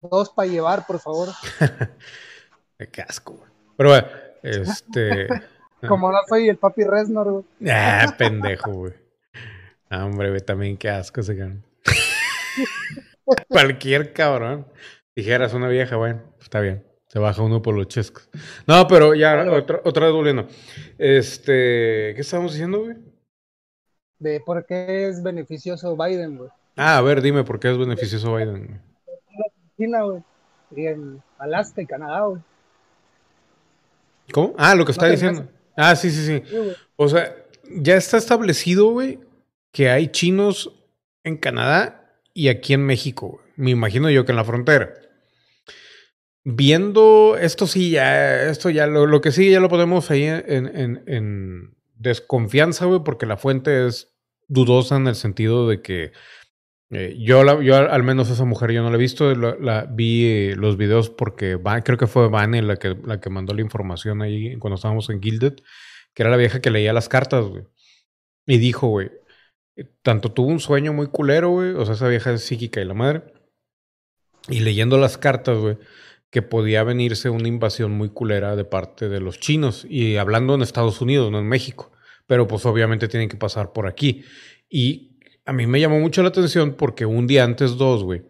[0.00, 1.28] Dos para llevar, por favor.
[2.90, 3.50] Qué asco, güey.
[3.76, 4.08] Pero bueno,
[4.42, 5.28] este.
[5.86, 7.44] Como no soy el papi Resnor, güey.
[7.70, 8.94] Ah, pendejo, güey.
[9.90, 11.62] Ah, hombre, güey, también qué asco ese cabrón.
[13.48, 14.66] Cualquier cabrón.
[15.14, 16.82] Dijeras una vieja, bueno, está bien.
[17.08, 18.26] Se baja uno por los chescos.
[18.66, 20.48] No, pero ya, otra, otra vez volviendo.
[20.96, 23.11] Este, ¿qué estábamos diciendo, güey?
[24.22, 26.50] De por qué es beneficioso Biden, güey.
[26.76, 28.80] Ah, a ver, dime por qué es beneficioso Biden.
[29.76, 30.22] China, güey.
[30.76, 32.40] Y en Alaska y Canadá, güey.
[34.32, 34.54] ¿Cómo?
[34.56, 35.48] Ah, lo que está diciendo.
[35.76, 36.42] Ah, sí, sí, sí.
[36.96, 37.34] O sea,
[37.74, 39.18] ya está establecido, güey,
[39.72, 40.72] que hay chinos
[41.24, 43.28] en Canadá y aquí en México.
[43.28, 43.42] güey.
[43.56, 44.94] Me imagino yo que en la frontera.
[46.44, 50.44] Viendo esto sí, ya, esto ya, lo, lo que sí ya lo ponemos ahí en,
[50.76, 54.11] en- en desconfianza, güey, porque la fuente es
[54.52, 56.12] dudosa en el sentido de que
[56.90, 60.54] eh, yo, yo al menos esa mujer yo no la he visto, la, vi eh,
[60.56, 64.58] los videos porque creo que fue Vane la que, la que mandó la información ahí
[64.58, 65.54] cuando estábamos en Gilded,
[66.14, 67.46] que era la vieja que leía las cartas.
[68.46, 69.10] Y dijo, eh,
[70.02, 72.94] tanto tuvo un sueño muy culero, güey, o sea, esa vieja es psíquica y la
[72.94, 73.22] madre.
[74.48, 75.78] Y leyendo las cartas, güey,
[76.30, 79.86] que podía venirse una invasión muy culera de parte de los chinos.
[79.88, 81.92] Y hablando en Estados Unidos, no en México.
[82.26, 84.24] Pero pues obviamente tienen que pasar por aquí.
[84.68, 88.22] Y a mí me llamó mucho la atención porque un día antes, dos, güey,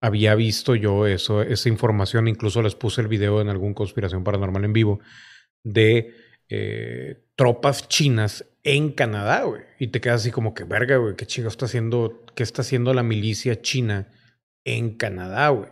[0.00, 2.28] había visto yo eso, esa información.
[2.28, 5.00] Incluso les puse el video en algún conspiración paranormal en vivo
[5.64, 6.14] de
[6.48, 9.62] eh, tropas chinas en Canadá, güey.
[9.78, 12.94] Y te quedas así como que, verga, güey, qué chingo está haciendo, qué está haciendo
[12.94, 14.08] la milicia china
[14.64, 15.70] en Canadá, güey.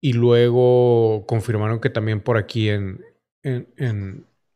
[0.00, 3.04] Y luego confirmaron que también por aquí en,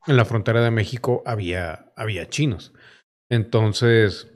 [0.07, 2.73] en la frontera de México había, había chinos.
[3.29, 4.29] Entonces,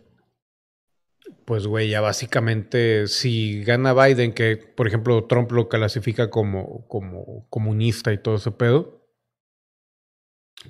[1.45, 7.47] pues, güey, ya básicamente, si gana Biden, que por ejemplo Trump lo clasifica como, como
[7.51, 9.05] comunista y todo ese pedo,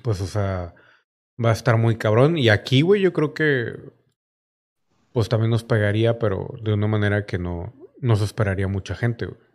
[0.03, 0.75] pues, o sea,
[1.43, 2.37] va a estar muy cabrón.
[2.37, 3.73] Y aquí, güey, yo creo que,
[5.13, 9.50] pues también nos pegaría, pero de una manera que no nos esperaría mucha gente, güey.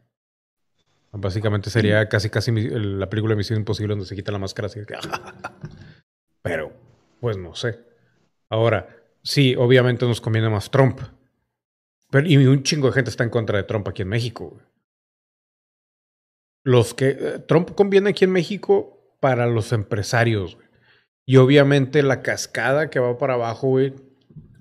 [1.19, 4.81] Básicamente sería casi, casi la película de Misión Imposible donde se quita la máscara así.
[6.43, 6.73] Pero,
[7.21, 7.81] pues no sé.
[8.49, 8.89] Ahora,
[9.23, 11.01] sí, obviamente nos conviene más Trump.
[12.11, 14.61] Pero, y un chingo de gente está en contra de Trump aquí en México.
[16.65, 17.09] Los que.
[17.09, 20.59] Eh, Trump conviene aquí en México para los empresarios.
[21.25, 23.95] Y obviamente la cascada que va para abajo, güey,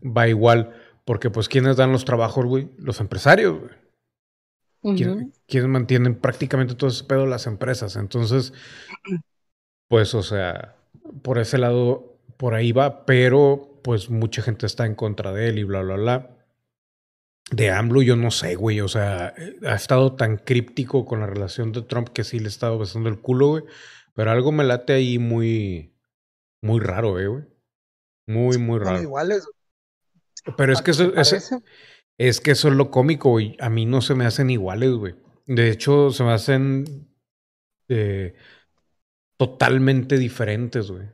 [0.03, 0.73] va igual.
[1.05, 2.69] Porque, pues, ¿quiénes dan los trabajos, güey?
[2.77, 3.84] Los empresarios, güey.
[4.93, 7.95] ¿Quiénes mantienen prácticamente todo ese pedo las empresas?
[7.95, 8.53] Entonces,
[9.87, 10.75] pues, o sea,
[11.23, 15.59] por ese lado, por ahí va, pero pues mucha gente está en contra de él
[15.59, 16.31] y bla, bla, bla.
[17.51, 18.81] De AMLO, yo no sé, güey.
[18.81, 19.33] O sea,
[19.65, 23.09] ha estado tan críptico con la relación de Trump que sí le he estado besando
[23.09, 23.63] el culo, güey.
[24.15, 25.93] Pero algo me late ahí muy,
[26.61, 27.43] muy raro, eh, güey.
[28.27, 29.01] Muy, muy raro.
[29.01, 29.47] iguales.
[30.57, 31.11] Pero es que eso,
[32.17, 33.57] es que eso es lo cómico, güey.
[33.59, 35.15] A mí no se me hacen iguales, güey.
[35.45, 37.09] De hecho, se me hacen
[37.89, 38.33] eh,
[39.37, 41.07] totalmente diferentes, güey.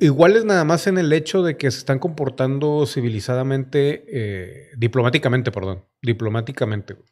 [0.00, 5.84] Iguales nada más en el hecho de que se están comportando civilizadamente, eh, diplomáticamente, perdón,
[6.00, 7.08] diplomáticamente, güey.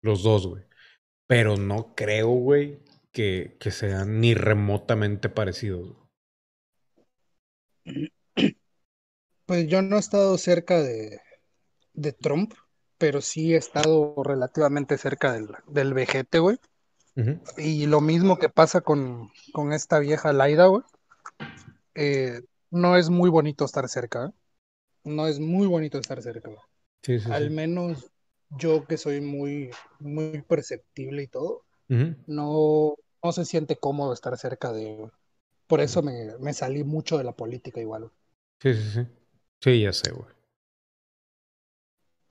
[0.00, 0.62] Los dos, güey.
[1.26, 2.78] Pero no creo, güey,
[3.10, 5.96] que, que sean ni remotamente parecidos.
[9.46, 11.20] Pues yo no he estado cerca de,
[11.96, 12.54] de Trump,
[12.98, 16.58] pero sí he estado relativamente cerca del, del vejete, güey.
[17.56, 20.82] Y lo mismo que pasa con, con esta vieja Laida, güey.
[21.94, 24.32] Eh, no es muy bonito estar cerca, ¿eh?
[25.04, 27.22] No es muy bonito estar cerca, güey.
[27.32, 28.10] Al menos
[28.50, 34.72] yo que soy muy, muy perceptible y todo, no, no se siente cómodo estar cerca
[34.72, 35.10] de...
[35.66, 38.10] Por eso me, me salí mucho de la política igual.
[38.60, 39.06] Sí, sí, sí.
[39.62, 40.35] Sí, ya sé, güey.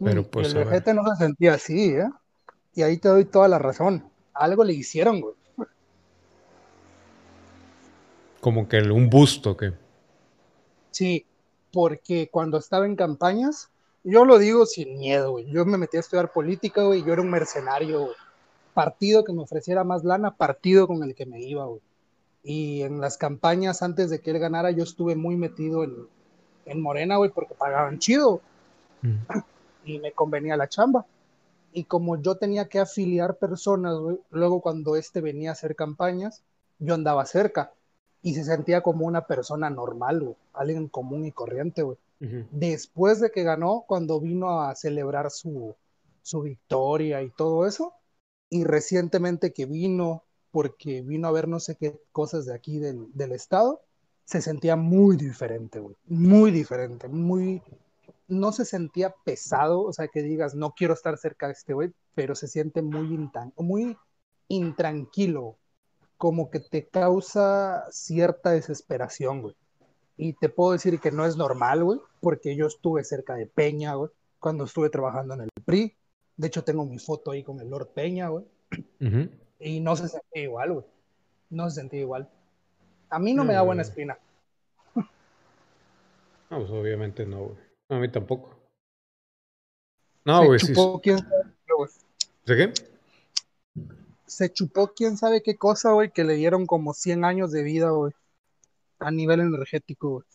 [0.04, 0.54] Pero pues.
[0.54, 2.10] El vejete no se sentía así, ¿eh?
[2.74, 4.04] Y ahí te doy toda la razón.
[4.34, 5.36] Algo le hicieron, güey.
[8.42, 9.74] Como que un busto, ¿qué?
[10.92, 11.26] Sí,
[11.72, 13.70] porque cuando estaba en campañas,
[14.04, 15.46] yo lo digo sin miedo, güey.
[15.50, 17.04] Yo me metí a estudiar política, güey.
[17.04, 18.10] Yo era un mercenario,
[18.74, 21.80] Partido que me ofreciera más lana, partido con el que me iba, güey.
[22.44, 25.96] Y en las campañas antes de que él ganara, yo estuve muy metido en,
[26.66, 28.42] en Morena, güey, porque pagaban chido.
[29.02, 29.16] Mm
[29.86, 31.06] y me convenía la chamba.
[31.72, 33.98] Y como yo tenía que afiliar personas,
[34.32, 36.42] luego cuando este venía a hacer campañas,
[36.80, 37.74] yo andaba cerca
[38.22, 41.98] y se sentía como una persona normal, alguien común y corriente, güey.
[42.50, 45.76] Después de que ganó, cuando vino a celebrar su,
[46.24, 47.94] su victoria y todo eso,
[48.50, 53.10] y recientemente que vino, porque vino a ver no sé qué cosas de aquí del,
[53.14, 53.82] del estado,
[54.24, 55.96] se sentía muy diferente, güey.
[56.08, 57.62] Muy diferente, muy,
[58.28, 61.94] no se sentía pesado, o sea, que digas, no quiero estar cerca de este güey,
[62.16, 63.98] pero se siente muy, muy
[64.48, 65.58] intranquilo,
[66.18, 69.56] como que te causa cierta desesperación, güey.
[70.18, 73.96] Y te puedo decir que no es normal, güey, porque yo estuve cerca de Peña,
[73.96, 75.96] güey, cuando estuve trabajando en el PRI.
[76.38, 78.46] De hecho, tengo mi foto ahí con el Lord Peña, güey.
[79.60, 80.86] Y no se sentía igual, güey.
[81.50, 82.30] No se sentía igual.
[83.10, 84.18] A mí no, me da buena espina.
[84.96, 87.65] No, pues obviamente no, güey.
[87.90, 88.56] A mí tampoco.
[90.26, 90.60] No, güey.
[90.60, 91.56] Se chupó quién sabe
[92.46, 92.74] ¿De qué?
[94.26, 97.90] Se chupó quién sabe qué cosa, güey, que le dieron como 100 años de vida,
[97.90, 98.14] güey.
[99.00, 100.26] A nivel energético, güey.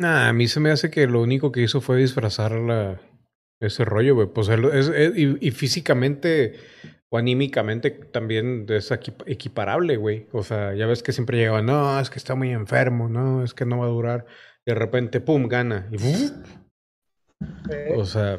[0.00, 3.00] Nah, a mí se me hace que lo único que hizo fue disfrazar la,
[3.60, 4.28] ese rollo, güey.
[4.28, 6.58] Pues es, y, físicamente
[7.10, 10.28] o anímicamente también es equiparable, güey.
[10.32, 13.52] O sea, ya ves que siempre llegaban, no, es que está muy enfermo, no, es
[13.52, 14.26] que no va a durar.
[14.66, 15.88] De repente, pum, gana.
[15.90, 15.98] Y,
[17.96, 18.38] o sea,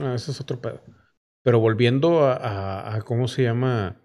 [0.00, 0.82] ah, ese es otro pedo.
[1.42, 4.02] Pero volviendo a, a, cómo se llama,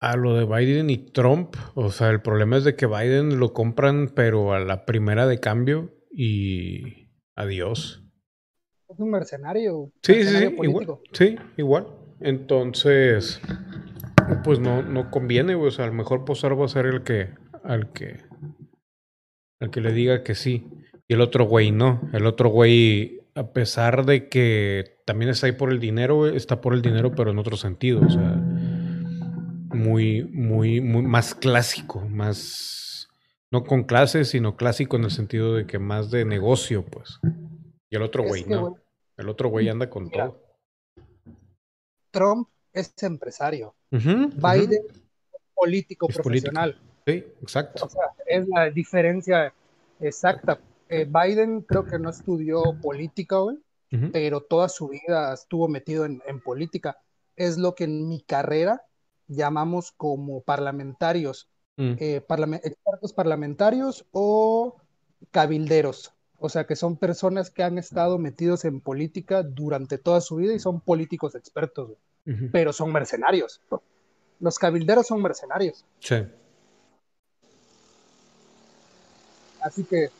[0.00, 3.52] A lo de Biden y Trump, o sea, el problema es de que Biden lo
[3.52, 8.04] compran, pero a la primera de cambio y adiós.
[8.88, 9.90] Es un mercenario.
[10.02, 10.86] Sí, mercenario sí, sí, igual.
[11.12, 11.86] Sí, igual.
[12.20, 13.40] Entonces,
[14.44, 15.68] pues no, no conviene, güey.
[15.68, 17.30] O sea, el mejor posar va a ser el que,
[17.64, 18.20] al que,
[19.64, 20.68] al que le diga que sí.
[21.08, 22.08] Y el otro güey no.
[22.12, 26.74] El otro güey, a pesar de que también está ahí por el dinero, está por
[26.74, 28.00] el dinero, pero en otro sentido.
[28.06, 28.40] O sea,
[29.74, 33.08] muy, muy, muy más clásico, más
[33.50, 37.20] no con clases, sino clásico en el sentido de que más de negocio, pues.
[37.90, 38.76] Y el otro güey no.
[39.16, 40.26] El otro güey anda con Mira.
[40.26, 40.44] todo.
[42.10, 43.74] Trump es empresario.
[43.90, 44.82] Biden
[45.54, 46.52] político Es político.
[47.06, 47.84] Sí, exacto.
[47.84, 49.52] O sea, es la diferencia
[50.00, 50.58] exacta.
[50.88, 53.58] Eh, Biden creo que no estudió política, güey,
[54.12, 56.98] pero toda su vida estuvo metido en, en política.
[57.36, 58.82] Es lo que en mi carrera
[59.28, 61.96] llamamos como parlamentarios, Mm.
[61.98, 62.22] eh,
[62.62, 64.76] expertos parlamentarios o
[65.30, 66.12] cabilderos.
[66.38, 70.52] O sea, que son personas que han estado metidos en política durante toda su vida
[70.52, 71.88] y son políticos expertos,
[72.24, 73.60] güey, pero son mercenarios.
[74.40, 75.84] Los cabilderos son mercenarios.
[76.00, 76.16] Sí.
[79.64, 80.10] Así que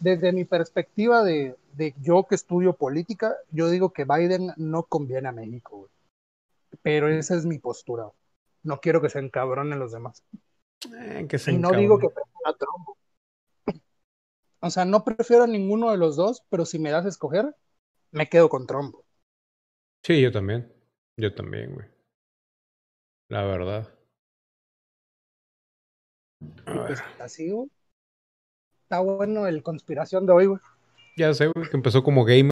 [0.00, 5.28] desde mi perspectiva de, de yo que estudio política, yo digo que Biden no conviene
[5.28, 5.90] a México, güey.
[6.82, 8.08] Pero esa es mi postura.
[8.62, 10.22] No quiero que se encabronen los demás.
[10.94, 12.88] Eh, que se Y no digo que prefiera a Trump.
[14.60, 17.54] O sea, no prefiero a ninguno de los dos, pero si me das a escoger,
[18.12, 18.94] me quedo con Trump.
[20.02, 20.72] Sí, yo también.
[21.16, 21.86] Yo también, güey.
[23.28, 23.88] La verdad.
[26.66, 27.20] A Y pues ver.
[27.20, 27.70] así, güey.
[28.90, 30.58] Está bueno el conspiración de hoy, güey.
[31.16, 32.42] Ya sé, güey, que empezó como gamer.